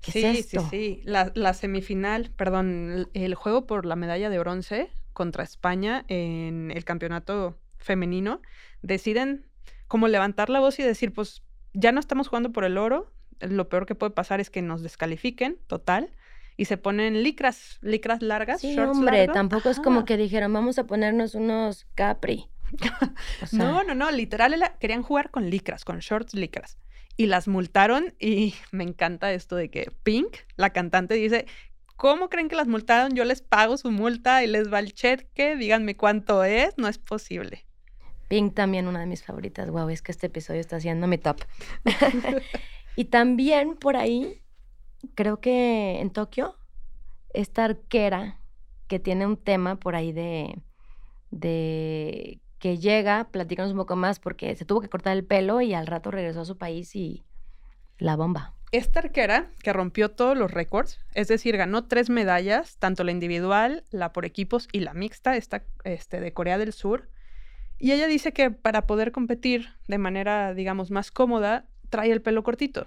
¿Qué 0.00 0.10
sí, 0.10 0.24
es 0.24 0.38
esto? 0.46 0.62
sí, 0.62 0.68
sí. 0.70 1.02
La, 1.04 1.30
la 1.34 1.52
semifinal, 1.52 2.30
perdón, 2.34 3.10
el 3.12 3.34
juego 3.34 3.66
por 3.66 3.84
la 3.84 3.94
medalla 3.94 4.30
de 4.30 4.38
bronce 4.38 4.88
contra 5.12 5.44
España 5.44 6.06
en 6.08 6.70
el 6.74 6.86
campeonato 6.86 7.58
femenino, 7.76 8.40
deciden 8.80 9.44
como 9.86 10.08
levantar 10.08 10.48
la 10.48 10.60
voz 10.60 10.78
y 10.78 10.82
decir, 10.82 11.12
pues 11.12 11.42
ya 11.74 11.92
no 11.92 12.00
estamos 12.00 12.28
jugando 12.28 12.52
por 12.52 12.64
el 12.64 12.78
oro, 12.78 13.12
lo 13.38 13.68
peor 13.68 13.84
que 13.84 13.94
puede 13.94 14.12
pasar 14.12 14.40
es 14.40 14.48
que 14.48 14.62
nos 14.62 14.80
descalifiquen, 14.80 15.58
total, 15.66 16.10
y 16.56 16.64
se 16.64 16.78
ponen 16.78 17.22
licras, 17.22 17.76
licras 17.82 18.22
largas. 18.22 18.62
Sí, 18.62 18.78
hombre, 18.78 19.28
tampoco 19.28 19.68
es 19.68 19.78
como 19.78 20.06
que 20.06 20.16
dijeron, 20.16 20.54
vamos 20.54 20.78
a 20.78 20.84
ponernos 20.84 21.34
unos 21.34 21.86
capri. 21.94 22.48
no, 23.52 23.84
no, 23.84 23.94
no, 23.94 24.10
literal 24.10 24.54
querían 24.78 25.02
jugar 25.02 25.30
con 25.30 25.50
licras, 25.50 25.84
con 25.84 25.98
shorts 25.98 26.34
licras. 26.34 26.78
Y 27.16 27.26
las 27.26 27.48
multaron 27.48 28.14
y 28.18 28.54
me 28.72 28.84
encanta 28.84 29.32
esto 29.32 29.56
de 29.56 29.70
que 29.70 29.92
Pink, 30.02 30.36
la 30.56 30.70
cantante, 30.70 31.14
dice, 31.14 31.46
¿cómo 31.96 32.28
creen 32.28 32.48
que 32.48 32.56
las 32.56 32.68
multaron? 32.68 33.14
Yo 33.14 33.24
les 33.24 33.42
pago 33.42 33.76
su 33.76 33.90
multa 33.90 34.42
y 34.42 34.46
les 34.46 34.72
va 34.72 34.78
el 34.78 34.94
cheque, 34.94 35.56
díganme 35.56 35.96
cuánto 35.96 36.44
es, 36.44 36.76
no 36.78 36.88
es 36.88 36.98
posible. 36.98 37.66
Pink 38.28 38.54
también 38.54 38.86
una 38.86 39.00
de 39.00 39.06
mis 39.06 39.24
favoritas. 39.24 39.68
Wow, 39.70 39.88
es 39.88 40.02
que 40.02 40.12
este 40.12 40.28
episodio 40.28 40.60
está 40.60 40.76
haciendo 40.76 41.08
mi 41.08 41.18
top. 41.18 41.42
y 42.96 43.06
también 43.06 43.74
por 43.74 43.96
ahí, 43.96 44.40
creo 45.14 45.40
que 45.40 46.00
en 46.00 46.10
Tokio, 46.10 46.56
esta 47.34 47.64
arquera 47.64 48.38
que 48.86 49.00
tiene 49.00 49.26
un 49.26 49.36
tema 49.36 49.76
por 49.76 49.96
ahí 49.96 50.12
de, 50.12 50.60
de 51.30 52.40
que 52.60 52.78
llega, 52.78 53.28
platícanos 53.32 53.72
un 53.72 53.78
poco 53.78 53.96
más, 53.96 54.20
porque 54.20 54.54
se 54.54 54.64
tuvo 54.64 54.80
que 54.80 54.88
cortar 54.88 55.16
el 55.16 55.24
pelo 55.24 55.60
y 55.60 55.74
al 55.74 55.88
rato 55.88 56.12
regresó 56.12 56.42
a 56.42 56.44
su 56.44 56.56
país 56.56 56.94
y 56.94 57.24
la 57.98 58.14
bomba. 58.14 58.54
Esta 58.70 59.00
arquera 59.00 59.50
que 59.64 59.72
rompió 59.72 60.10
todos 60.10 60.38
los 60.38 60.52
récords, 60.52 61.00
es 61.14 61.26
decir, 61.26 61.56
ganó 61.56 61.86
tres 61.86 62.08
medallas, 62.08 62.76
tanto 62.76 63.02
la 63.02 63.10
individual, 63.10 63.82
la 63.90 64.12
por 64.12 64.24
equipos 64.24 64.68
y 64.70 64.80
la 64.80 64.94
mixta, 64.94 65.36
esta 65.36 65.64
este, 65.82 66.20
de 66.20 66.32
Corea 66.32 66.58
del 66.58 66.72
Sur, 66.72 67.08
y 67.78 67.92
ella 67.92 68.06
dice 68.06 68.32
que 68.32 68.50
para 68.50 68.86
poder 68.86 69.10
competir 69.10 69.70
de 69.88 69.98
manera, 69.98 70.52
digamos, 70.54 70.90
más 70.90 71.10
cómoda, 71.10 71.64
trae 71.88 72.12
el 72.12 72.20
pelo 72.20 72.42
cortito. 72.42 72.86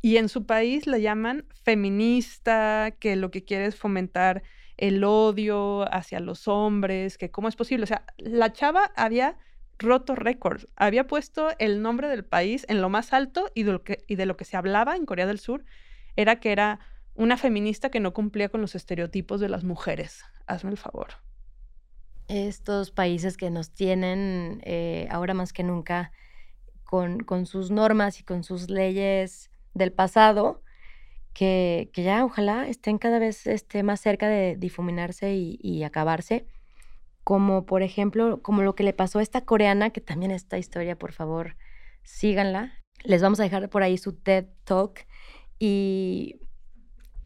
Y 0.00 0.16
en 0.16 0.30
su 0.30 0.46
país 0.46 0.86
la 0.86 0.98
llaman 0.98 1.44
feminista, 1.62 2.94
que 2.98 3.14
lo 3.14 3.30
que 3.30 3.44
quiere 3.44 3.66
es 3.66 3.76
fomentar 3.76 4.42
el 4.76 5.04
odio 5.04 5.92
hacia 5.92 6.20
los 6.20 6.48
hombres, 6.48 7.18
que 7.18 7.30
cómo 7.30 7.48
es 7.48 7.56
posible. 7.56 7.84
O 7.84 7.86
sea, 7.86 8.04
la 8.18 8.52
chava 8.52 8.92
había 8.96 9.36
roto 9.78 10.14
récords, 10.14 10.68
había 10.76 11.06
puesto 11.06 11.48
el 11.58 11.82
nombre 11.82 12.08
del 12.08 12.24
país 12.24 12.64
en 12.68 12.80
lo 12.80 12.88
más 12.88 13.12
alto 13.12 13.50
y 13.54 13.64
de 13.64 13.72
lo 13.72 13.84
que, 13.84 14.04
y 14.06 14.16
de 14.16 14.26
lo 14.26 14.36
que 14.36 14.44
se 14.44 14.56
hablaba 14.56 14.96
en 14.96 15.06
Corea 15.06 15.26
del 15.26 15.38
Sur 15.38 15.64
era 16.16 16.40
que 16.40 16.52
era 16.52 16.80
una 17.14 17.36
feminista 17.36 17.90
que 17.90 18.00
no 18.00 18.12
cumplía 18.12 18.48
con 18.48 18.60
los 18.60 18.74
estereotipos 18.74 19.40
de 19.40 19.48
las 19.48 19.64
mujeres. 19.64 20.24
Hazme 20.46 20.70
el 20.70 20.78
favor 20.78 21.08
estos 22.28 22.90
países 22.90 23.36
que 23.36 23.50
nos 23.50 23.70
tienen 23.70 24.60
eh, 24.64 25.06
ahora 25.10 25.34
más 25.34 25.52
que 25.52 25.62
nunca 25.62 26.12
con, 26.84 27.20
con, 27.20 27.46
sus 27.46 27.70
normas 27.70 28.20
y 28.20 28.24
con 28.24 28.42
sus 28.42 28.70
leyes 28.70 29.50
del 29.74 29.92
pasado, 29.92 30.62
que, 31.36 31.90
ya 31.94 32.24
ojalá 32.24 32.66
estén 32.66 32.96
cada 32.96 33.18
vez 33.18 33.46
este, 33.46 33.82
más 33.82 34.00
cerca 34.00 34.26
de 34.26 34.56
difuminarse 34.56 35.34
y, 35.34 35.84
acabarse, 35.84 36.46
como 37.24 37.66
por 37.66 37.82
ejemplo, 37.82 38.40
como 38.40 38.62
lo 38.62 38.74
que 38.74 38.84
le 38.84 38.94
pasó 38.94 39.18
a 39.18 39.22
esta 39.22 39.42
coreana, 39.42 39.90
que 39.90 40.00
también 40.00 40.30
esta 40.30 40.56
historia, 40.56 40.96
por 40.96 41.12
favor, 41.12 41.56
síganla. 42.04 42.72
Les 43.04 43.20
vamos 43.20 43.38
a 43.40 43.42
dejar 43.42 43.68
por 43.68 43.82
ahí 43.82 43.98
su 43.98 44.14
TED 44.14 44.46
Talk. 44.64 45.06
¿Y 45.58 46.40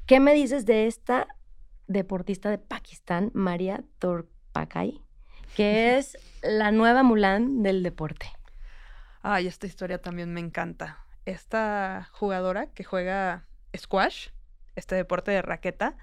qué 0.07 0.19
me 0.19 0.35
dices 0.35 0.67
de 0.67 0.89
esta 0.89 1.29
deportista 1.87 2.51
de 2.51 2.59
Pakistán, 2.59 3.31
María 3.33 3.85
Torque? 3.99 4.41
Pacay, 4.53 5.01
que 5.57 5.97
es 5.97 6.19
la 6.43 6.73
nueva 6.73 7.03
Mulan 7.03 7.63
del 7.63 7.83
deporte. 7.83 8.27
Ay, 9.23 9.47
esta 9.47 9.67
historia 9.67 10.01
también 10.01 10.33
me 10.33 10.41
encanta. 10.41 11.05
Esta 11.25 12.09
jugadora 12.13 12.67
que 12.73 12.85
juega 12.85 13.47
squash, 13.77 14.29
este 14.77 14.95
deporte 14.95 15.31
de 15.31 15.43
raqueta, 15.43 15.97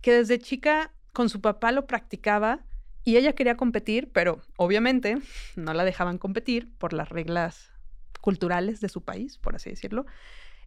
que 0.00 0.12
desde 0.12 0.38
chica 0.38 0.92
con 1.12 1.28
su 1.28 1.40
papá 1.40 1.72
lo 1.72 1.86
practicaba 1.86 2.60
y 3.04 3.16
ella 3.16 3.32
quería 3.34 3.56
competir, 3.56 4.10
pero 4.12 4.40
obviamente 4.56 5.18
no 5.56 5.74
la 5.74 5.84
dejaban 5.84 6.18
competir 6.18 6.70
por 6.78 6.92
las 6.92 7.08
reglas 7.08 7.72
culturales 8.20 8.80
de 8.80 8.88
su 8.88 9.02
país, 9.02 9.38
por 9.38 9.56
así 9.56 9.70
decirlo. 9.70 10.06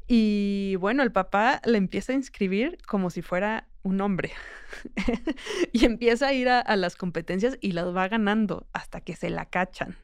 Y 0.08 0.76
bueno, 0.80 1.02
el 1.02 1.12
papá 1.12 1.62
le 1.66 1.78
empieza 1.78 2.12
a 2.14 2.16
inscribir 2.16 2.78
como 2.86 3.10
si 3.10 3.22
fuera 3.22 3.68
un 3.82 4.02
hombre. 4.02 4.32
y 5.72 5.86
empieza 5.86 6.28
a 6.28 6.34
ir 6.34 6.50
a, 6.50 6.76
las 6.76 6.96
competencias 6.96 7.58
y 7.62 7.72
las 7.72 7.96
va 7.96 8.08
ganando 8.08 8.68
hasta 8.74 9.02
que 9.02 9.16
se 9.16 9.30
la 9.30 9.46
cachan. 9.46 9.98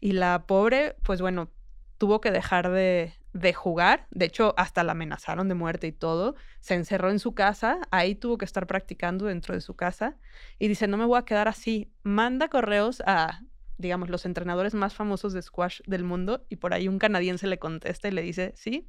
Y 0.00 0.12
la 0.12 0.46
pobre, 0.46 0.96
pues 1.02 1.20
bueno, 1.20 1.50
tuvo 1.98 2.20
que 2.20 2.30
dejar 2.30 2.70
de, 2.70 3.14
de, 3.34 3.52
jugar. 3.52 4.06
De 4.10 4.24
hecho, 4.24 4.54
hasta 4.56 4.82
la 4.82 4.92
amenazaron 4.92 5.48
de 5.48 5.54
muerte 5.54 5.86
y 5.86 5.92
todo. 5.92 6.36
Se 6.60 6.74
encerró 6.74 7.10
en 7.10 7.18
su 7.18 7.34
casa. 7.34 7.80
Ahí 7.90 8.14
tuvo 8.14 8.38
que 8.38 8.46
estar 8.46 8.66
practicando 8.66 9.26
dentro 9.26 9.54
de 9.54 9.60
su 9.60 9.74
casa. 9.74 10.16
Y 10.58 10.68
dice, 10.68 10.86
no 10.86 10.96
me 10.96 11.04
voy 11.04 11.18
a 11.18 11.24
quedar 11.24 11.48
así. 11.48 11.92
Manda 12.02 12.48
correos 12.48 13.02
a 13.06 13.40
digamos, 13.76 14.08
los 14.08 14.24
entrenadores 14.24 14.74
más 14.74 14.94
famosos 14.94 15.32
de 15.32 15.42
squash 15.42 15.80
del 15.86 16.04
mundo 16.04 16.46
y 16.48 16.56
por 16.56 16.74
ahí 16.74 16.88
un 16.88 16.98
canadiense 16.98 17.46
le 17.46 17.58
contesta 17.58 18.08
y 18.08 18.12
le 18.12 18.22
dice, 18.22 18.52
sí, 18.56 18.88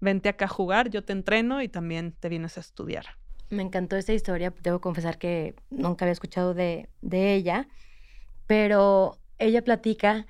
vente 0.00 0.28
acá 0.28 0.44
a 0.46 0.48
jugar, 0.48 0.90
yo 0.90 1.04
te 1.04 1.12
entreno 1.12 1.62
y 1.62 1.68
también 1.68 2.12
te 2.12 2.28
vienes 2.28 2.56
a 2.56 2.60
estudiar. 2.60 3.06
Me 3.50 3.62
encantó 3.62 3.96
esta 3.96 4.12
historia, 4.12 4.52
debo 4.62 4.80
confesar 4.80 5.18
que 5.18 5.54
nunca 5.70 6.04
había 6.04 6.12
escuchado 6.12 6.52
de, 6.52 6.88
de 7.00 7.34
ella, 7.34 7.68
pero 8.46 9.18
ella 9.38 9.62
platica 9.62 10.26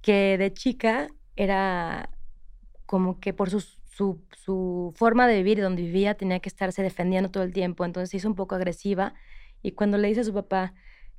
que 0.00 0.38
de 0.38 0.52
chica 0.52 1.08
era 1.36 2.08
como 2.92 3.20
que 3.20 3.32
por 3.32 3.48
su, 3.48 3.62
su, 3.62 4.20
su 4.44 4.92
forma 4.94 5.26
de 5.26 5.36
vivir, 5.36 5.62
donde 5.62 5.80
vivía, 5.80 6.12
tenía 6.12 6.40
que 6.40 6.50
estarse 6.50 6.82
defendiendo 6.82 7.30
todo 7.30 7.42
el 7.42 7.54
tiempo, 7.54 7.86
entonces 7.86 8.10
se 8.10 8.18
hizo 8.18 8.28
un 8.28 8.34
poco 8.34 8.54
agresiva 8.54 9.14
y 9.62 9.72
cuando 9.72 9.96
le 9.96 10.08
dice 10.08 10.20
a 10.20 10.24
su 10.24 10.34
papá, 10.34 10.74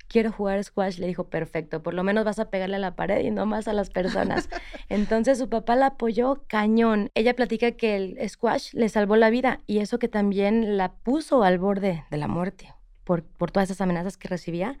quiero 0.06 0.30
jugar 0.30 0.62
squash, 0.62 0.98
le 0.98 1.08
dijo, 1.08 1.24
perfecto, 1.24 1.82
por 1.82 1.92
lo 1.94 2.04
menos 2.04 2.24
vas 2.24 2.38
a 2.38 2.48
pegarle 2.48 2.76
a 2.76 2.78
la 2.78 2.94
pared 2.94 3.24
y 3.24 3.32
no 3.32 3.44
más 3.44 3.66
a 3.66 3.72
las 3.72 3.90
personas. 3.90 4.48
Entonces 4.88 5.36
su 5.36 5.48
papá 5.48 5.74
la 5.74 5.86
apoyó 5.86 6.44
cañón. 6.46 7.10
Ella 7.16 7.34
platica 7.34 7.72
que 7.72 7.96
el 7.96 8.28
squash 8.28 8.72
le 8.72 8.88
salvó 8.88 9.16
la 9.16 9.30
vida 9.30 9.60
y 9.66 9.78
eso 9.78 9.98
que 9.98 10.06
también 10.06 10.76
la 10.76 10.92
puso 10.92 11.42
al 11.42 11.58
borde 11.58 12.04
de 12.08 12.16
la 12.18 12.28
muerte 12.28 12.72
por, 13.02 13.24
por 13.24 13.50
todas 13.50 13.68
esas 13.68 13.80
amenazas 13.80 14.16
que 14.16 14.28
recibía. 14.28 14.78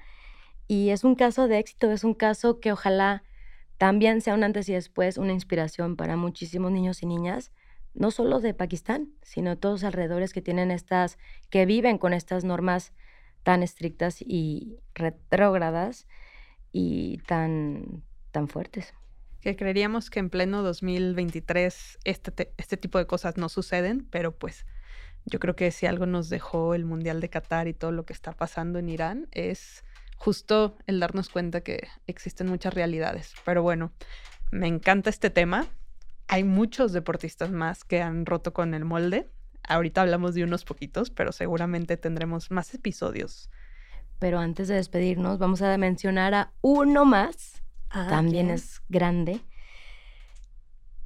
Y 0.68 0.90
es 0.90 1.02
un 1.02 1.16
caso 1.16 1.48
de 1.48 1.58
éxito, 1.58 1.90
es 1.90 2.04
un 2.04 2.14
caso 2.14 2.60
que 2.60 2.70
ojalá 2.70 3.24
también 3.78 4.20
sea 4.20 4.34
un 4.34 4.44
antes 4.44 4.68
y 4.68 4.72
después, 4.72 5.18
una 5.18 5.32
inspiración 5.32 5.96
para 5.96 6.16
muchísimos 6.16 6.70
niños 6.70 7.02
y 7.02 7.06
niñas, 7.06 7.52
no 7.94 8.10
solo 8.10 8.40
de 8.40 8.54
Pakistán, 8.54 9.12
sino 9.22 9.56
todos 9.56 9.84
alrededores 9.84 10.32
que 10.32 10.42
tienen 10.42 10.70
estas, 10.70 11.18
que 11.50 11.66
viven 11.66 11.98
con 11.98 12.12
estas 12.12 12.44
normas 12.44 12.92
tan 13.42 13.62
estrictas 13.62 14.20
y 14.20 14.78
retrógradas 14.94 16.06
y 16.72 17.18
tan, 17.26 18.02
tan 18.32 18.48
fuertes. 18.48 18.94
Que 19.40 19.56
creeríamos 19.56 20.10
que 20.10 20.20
en 20.20 20.30
pleno 20.30 20.62
2023 20.62 21.98
este, 22.04 22.52
este 22.56 22.76
tipo 22.76 22.98
de 22.98 23.06
cosas 23.06 23.36
no 23.36 23.48
suceden, 23.48 24.06
pero 24.10 24.36
pues 24.36 24.66
yo 25.26 25.38
creo 25.38 25.54
que 25.54 25.70
si 25.70 25.86
algo 25.86 26.06
nos 26.06 26.28
dejó 26.28 26.74
el 26.74 26.84
Mundial 26.84 27.20
de 27.20 27.28
Qatar 27.28 27.68
y 27.68 27.74
todo 27.74 27.92
lo 27.92 28.04
que 28.04 28.12
está 28.12 28.32
pasando 28.32 28.78
en 28.78 28.88
Irán 28.88 29.28
es 29.30 29.84
justo 30.24 30.76
el 30.86 31.00
darnos 31.00 31.28
cuenta 31.28 31.60
que 31.60 31.88
existen 32.06 32.48
muchas 32.48 32.74
realidades. 32.74 33.34
Pero 33.44 33.62
bueno, 33.62 33.92
me 34.50 34.66
encanta 34.66 35.10
este 35.10 35.30
tema. 35.30 35.66
Hay 36.28 36.44
muchos 36.44 36.92
deportistas 36.92 37.50
más 37.50 37.84
que 37.84 38.00
han 38.00 38.24
roto 38.24 38.54
con 38.54 38.72
el 38.74 38.84
molde 38.84 39.30
Ahorita 39.66 40.02
hablamos 40.02 40.34
de 40.34 40.44
unos 40.44 40.64
poquitos, 40.64 41.10
pero 41.10 41.32
seguramente 41.32 41.96
tendremos 41.96 42.50
más 42.50 42.74
episodios. 42.74 43.50
Pero 44.18 44.38
antes 44.38 44.68
de 44.68 44.74
despedirnos, 44.74 45.38
vamos 45.38 45.62
a 45.62 45.76
mencionar 45.78 46.34
a 46.34 46.52
uno 46.60 47.04
más. 47.04 47.62
Ah, 47.88 48.06
También 48.10 48.50
es 48.50 48.82
grande. 48.88 49.40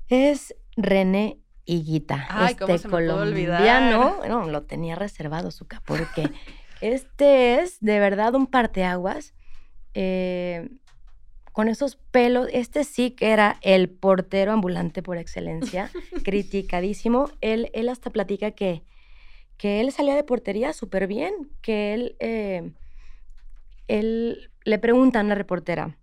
Es 0.08 0.54
René 0.76 1.38
Higuita. 1.64 2.26
Ay, 2.30 2.56
este 2.58 2.78
se 2.78 2.88
colombiano. 2.88 4.20
No, 4.26 4.48
lo 4.48 4.62
tenía 4.62 4.96
reservado, 4.96 5.50
Zuka, 5.50 5.80
porque 5.84 6.30
este 6.80 7.60
es 7.60 7.78
de 7.80 7.98
verdad 7.98 8.34
un 8.34 8.46
parteaguas. 8.46 9.34
Eh, 9.94 10.68
con 11.52 11.66
esos 11.66 11.96
pelos, 11.96 12.48
este 12.52 12.84
sí 12.84 13.10
que 13.10 13.30
era 13.30 13.56
el 13.62 13.88
portero 13.88 14.52
ambulante 14.52 15.02
por 15.02 15.16
excelencia, 15.16 15.90
criticadísimo. 16.24 17.30
Él, 17.40 17.70
él 17.72 17.88
hasta 17.88 18.10
platica 18.10 18.52
que, 18.52 18.84
que 19.56 19.80
él 19.80 19.90
salía 19.90 20.14
de 20.14 20.22
portería 20.22 20.72
súper 20.72 21.08
bien, 21.08 21.50
que 21.60 21.94
él, 21.94 22.16
eh, 22.20 22.70
él 23.88 24.50
le 24.64 24.78
pregunta 24.78 25.18
a 25.18 25.24
una 25.24 25.34
reportera 25.34 25.96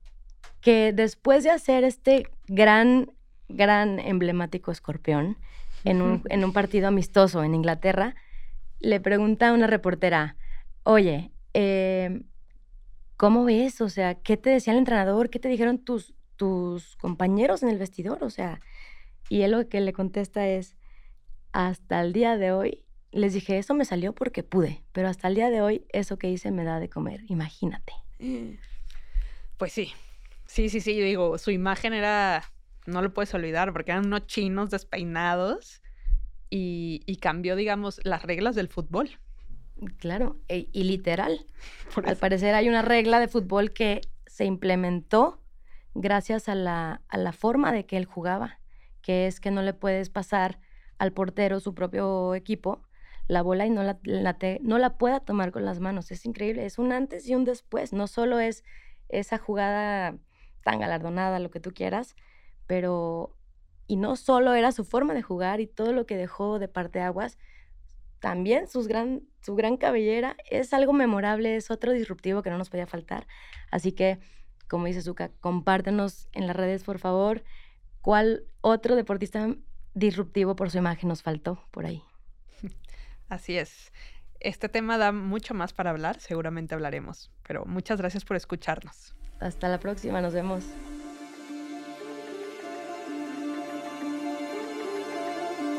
que 0.66 0.92
después 0.94 1.44
de 1.44 1.52
hacer 1.52 1.84
este 1.84 2.28
gran, 2.48 3.12
gran 3.48 4.00
emblemático 4.00 4.72
escorpión 4.72 5.38
en 5.84 6.02
un, 6.02 6.24
en 6.30 6.44
un 6.44 6.54
partido 6.54 6.88
amistoso 6.88 7.44
en 7.44 7.54
Inglaterra, 7.54 8.16
le 8.80 9.00
pregunta 9.00 9.50
a 9.50 9.54
una 9.54 9.68
reportera, 9.68 10.36
oye, 10.86 11.32
eh, 11.54 12.22
¿cómo 13.18 13.44
ves? 13.44 13.82
O 13.82 13.90
sea, 13.90 14.16
¿qué 14.16 14.38
te 14.38 14.52
decía 14.52 14.72
el 14.72 14.80
entrenador? 14.80 15.30
¿Qué 15.30 15.40
te 15.40 15.50
dijeron 15.50 15.80
tus, 15.80 16.14
tus 16.38 16.96
compañeros 16.96 17.64
en 17.64 17.70
el 17.70 17.78
vestidor? 17.78 18.24
O 18.24 18.30
sea, 18.30 18.62
y 19.30 19.42
él 19.42 19.52
lo 19.52 19.68
que 19.68 19.82
le 19.82 19.92
contesta 19.92 20.48
es, 20.48 20.78
hasta 21.52 22.02
el 22.02 22.14
día 22.14 22.38
de 22.38 22.52
hoy, 22.52 22.84
les 23.12 23.34
dije, 23.34 23.58
eso 23.58 23.74
me 23.74 23.86
salió 23.86 24.14
porque 24.14 24.44
pude, 24.44 24.84
pero 24.92 25.08
hasta 25.08 25.28
el 25.28 25.36
día 25.36 25.50
de 25.50 25.62
hoy 25.62 25.86
eso 25.90 26.18
que 26.18 26.30
hice 26.30 26.52
me 26.52 26.64
da 26.64 26.80
de 26.80 26.90
comer, 26.90 27.22
imagínate. 27.28 27.94
Pues 29.58 29.72
sí, 29.72 29.92
sí, 30.46 30.70
sí, 30.70 30.82
sí, 30.82 31.00
digo, 31.02 31.38
su 31.38 31.52
imagen 31.52 31.94
era, 31.94 32.44
no 32.86 33.02
lo 33.02 33.14
puedes 33.14 33.34
olvidar, 33.34 33.74
porque 33.74 33.92
eran 33.92 34.06
unos 34.06 34.28
chinos 34.28 34.70
despeinados 34.70 35.82
y, 36.50 37.02
y 37.06 37.18
cambió, 37.18 37.56
digamos, 37.56 38.02
las 38.04 38.22
reglas 38.24 38.54
del 38.54 38.68
fútbol. 38.68 39.18
Claro, 39.98 40.38
e- 40.48 40.70
y 40.72 40.84
literal. 40.84 41.46
Al 42.06 42.18
parecer 42.18 42.56
hay 42.56 42.70
una 42.70 42.82
regla 42.82 43.20
de 43.20 43.28
fútbol 43.28 43.74
que 43.74 44.02
se 44.26 44.46
implementó 44.46 45.42
gracias 45.94 46.50
a 46.50 46.56
la, 46.56 47.02
a 47.08 47.18
la 47.18 47.32
forma 47.34 47.72
de 47.72 47.86
que 47.86 47.98
él 47.98 48.06
jugaba, 48.06 48.60
que 49.02 49.28
es 49.28 49.40
que 49.40 49.52
no 49.52 49.62
le 49.62 49.74
puedes 49.74 50.10
pasar 50.10 50.60
al 50.98 51.12
portero 51.14 51.60
su 51.60 51.74
propio 51.76 52.36
equipo 52.36 52.82
la 53.28 53.42
bola 53.42 53.66
y 53.66 53.70
no 53.72 53.82
la, 53.84 53.98
la 54.04 54.38
te- 54.38 54.60
no 54.62 54.78
la 54.78 54.98
pueda 54.98 55.20
tomar 55.20 55.52
con 55.52 55.66
las 55.66 55.80
manos. 55.80 56.12
Es 56.12 56.26
increíble, 56.26 56.66
es 56.66 56.78
un 56.78 56.92
antes 56.92 57.28
y 57.28 57.34
un 57.36 57.44
después. 57.44 57.92
No 57.92 58.06
solo 58.08 58.40
es 58.40 58.64
esa 59.10 59.38
jugada 59.40 60.18
tan 60.64 60.80
galardonada, 60.80 61.40
lo 61.40 61.50
que 61.52 61.60
tú 61.60 61.72
quieras, 61.74 62.16
pero... 62.68 63.36
Y 63.88 63.98
no 63.98 64.16
solo 64.16 64.54
era 64.56 64.72
su 64.72 64.84
forma 64.84 65.14
de 65.14 65.22
jugar 65.22 65.60
y 65.60 65.68
todo 65.68 65.94
lo 65.94 66.08
que 66.08 66.18
dejó 66.18 66.58
de 66.58 66.68
parte 66.68 67.02
aguas, 67.02 67.38
también 68.26 68.68
sus 68.68 68.88
gran, 68.88 69.22
su 69.44 69.54
gran 69.54 69.78
cabellera 69.78 70.36
es 70.50 70.74
algo 70.74 70.94
memorable, 70.94 71.58
es 71.58 71.70
otro 71.70 71.92
disruptivo 71.92 72.42
que 72.42 72.50
no 72.50 72.58
nos 72.58 72.72
podía 72.72 72.88
faltar. 72.88 73.28
Así 73.70 73.92
que, 73.92 74.18
como 74.68 74.88
dice 74.88 75.04
Zuka, 75.04 75.30
compártenos 75.42 76.28
en 76.34 76.48
las 76.48 76.56
redes, 76.56 76.84
por 76.84 76.98
favor, 76.98 77.44
cuál 78.02 78.46
otro 78.62 78.96
deportista 78.96 79.56
disruptivo 79.94 80.56
por 80.56 80.72
su 80.72 80.80
imagen 80.80 81.10
nos 81.10 81.22
faltó 81.22 81.68
por 81.70 81.86
ahí. 81.86 82.02
Así 83.30 83.60
es. 83.60 83.94
Este 84.40 84.70
tema 84.70 84.98
da 84.98 85.12
mucho 85.12 85.54
más 85.54 85.74
para 85.74 85.92
hablar, 85.92 86.20
seguramente 86.20 86.74
hablaremos, 86.74 87.32
pero 87.48 87.64
muchas 87.68 88.00
gracias 88.00 88.26
por 88.26 88.38
escucharnos. 88.38 89.14
Hasta 89.40 89.70
la 89.70 89.80
próxima, 89.80 90.20
nos 90.20 90.34
vemos. 90.34 90.66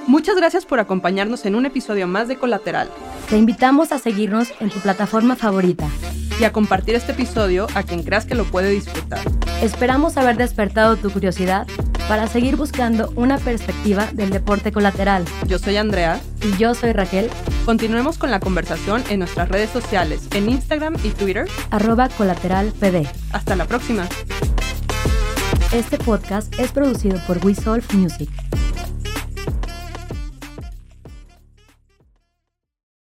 Muchas 0.07 0.37
gracias 0.37 0.67
por 0.67 0.79
acompañarnos 0.81 1.45
en 1.47 1.55
un 1.57 1.67
episodio 1.67 2.07
más 2.07 2.29
de 2.29 2.37
Colateral 2.37 2.89
Te 3.29 3.37
invitamos 3.37 3.91
a 3.93 3.99
seguirnos 3.99 4.49
en 4.61 4.71
tu 4.71 4.79
plataforma 4.81 5.35
favorita. 5.37 5.89
y 6.39 6.45
a 6.45 6.53
compartir 6.53 6.95
este 6.95 7.13
episodio 7.13 7.67
a 7.75 7.83
quien 7.83 8.03
creas 8.03 8.27
que 8.27 8.35
lo 8.35 8.45
puede 8.45 8.69
disfrutar. 8.71 9.21
Esperamos 9.63 10.19
haber 10.19 10.37
despertado 10.37 10.97
tu 10.97 11.11
curiosidad 11.11 11.67
para 12.09 12.27
seguir 12.29 12.57
buscando 12.57 13.11
una 13.17 13.39
perspectiva 13.39 14.07
del 14.13 14.29
deporte 14.31 14.71
colateral. 14.71 15.25
Yo 15.47 15.59
soy 15.59 15.77
Andrea. 15.79 16.21
Y 16.43 16.55
yo 16.59 16.75
soy 16.75 16.93
Raquel, 16.93 17.31
Continuemos 17.65 18.19
con 18.19 18.31
la 18.31 18.39
conversación 18.39 19.03
en 19.09 19.21
nuestras 19.21 19.49
redes 19.49 19.71
sociales, 19.71 20.29
en 20.35 20.51
Instagram 20.51 20.95
y 21.03 21.09
Twitter. 21.09 21.49
arroba 21.71 22.09
colateralpd. 22.11 23.07
Hasta 23.33 23.57
la 23.57 23.65
próxima. 23.65 24.07
Este 25.73 25.97
podcast 25.99 26.53
es 26.61 26.71
producido 26.71 27.19
por 27.27 27.45
We 27.45 27.55
Solve 27.55 27.85
Music. 27.95 28.29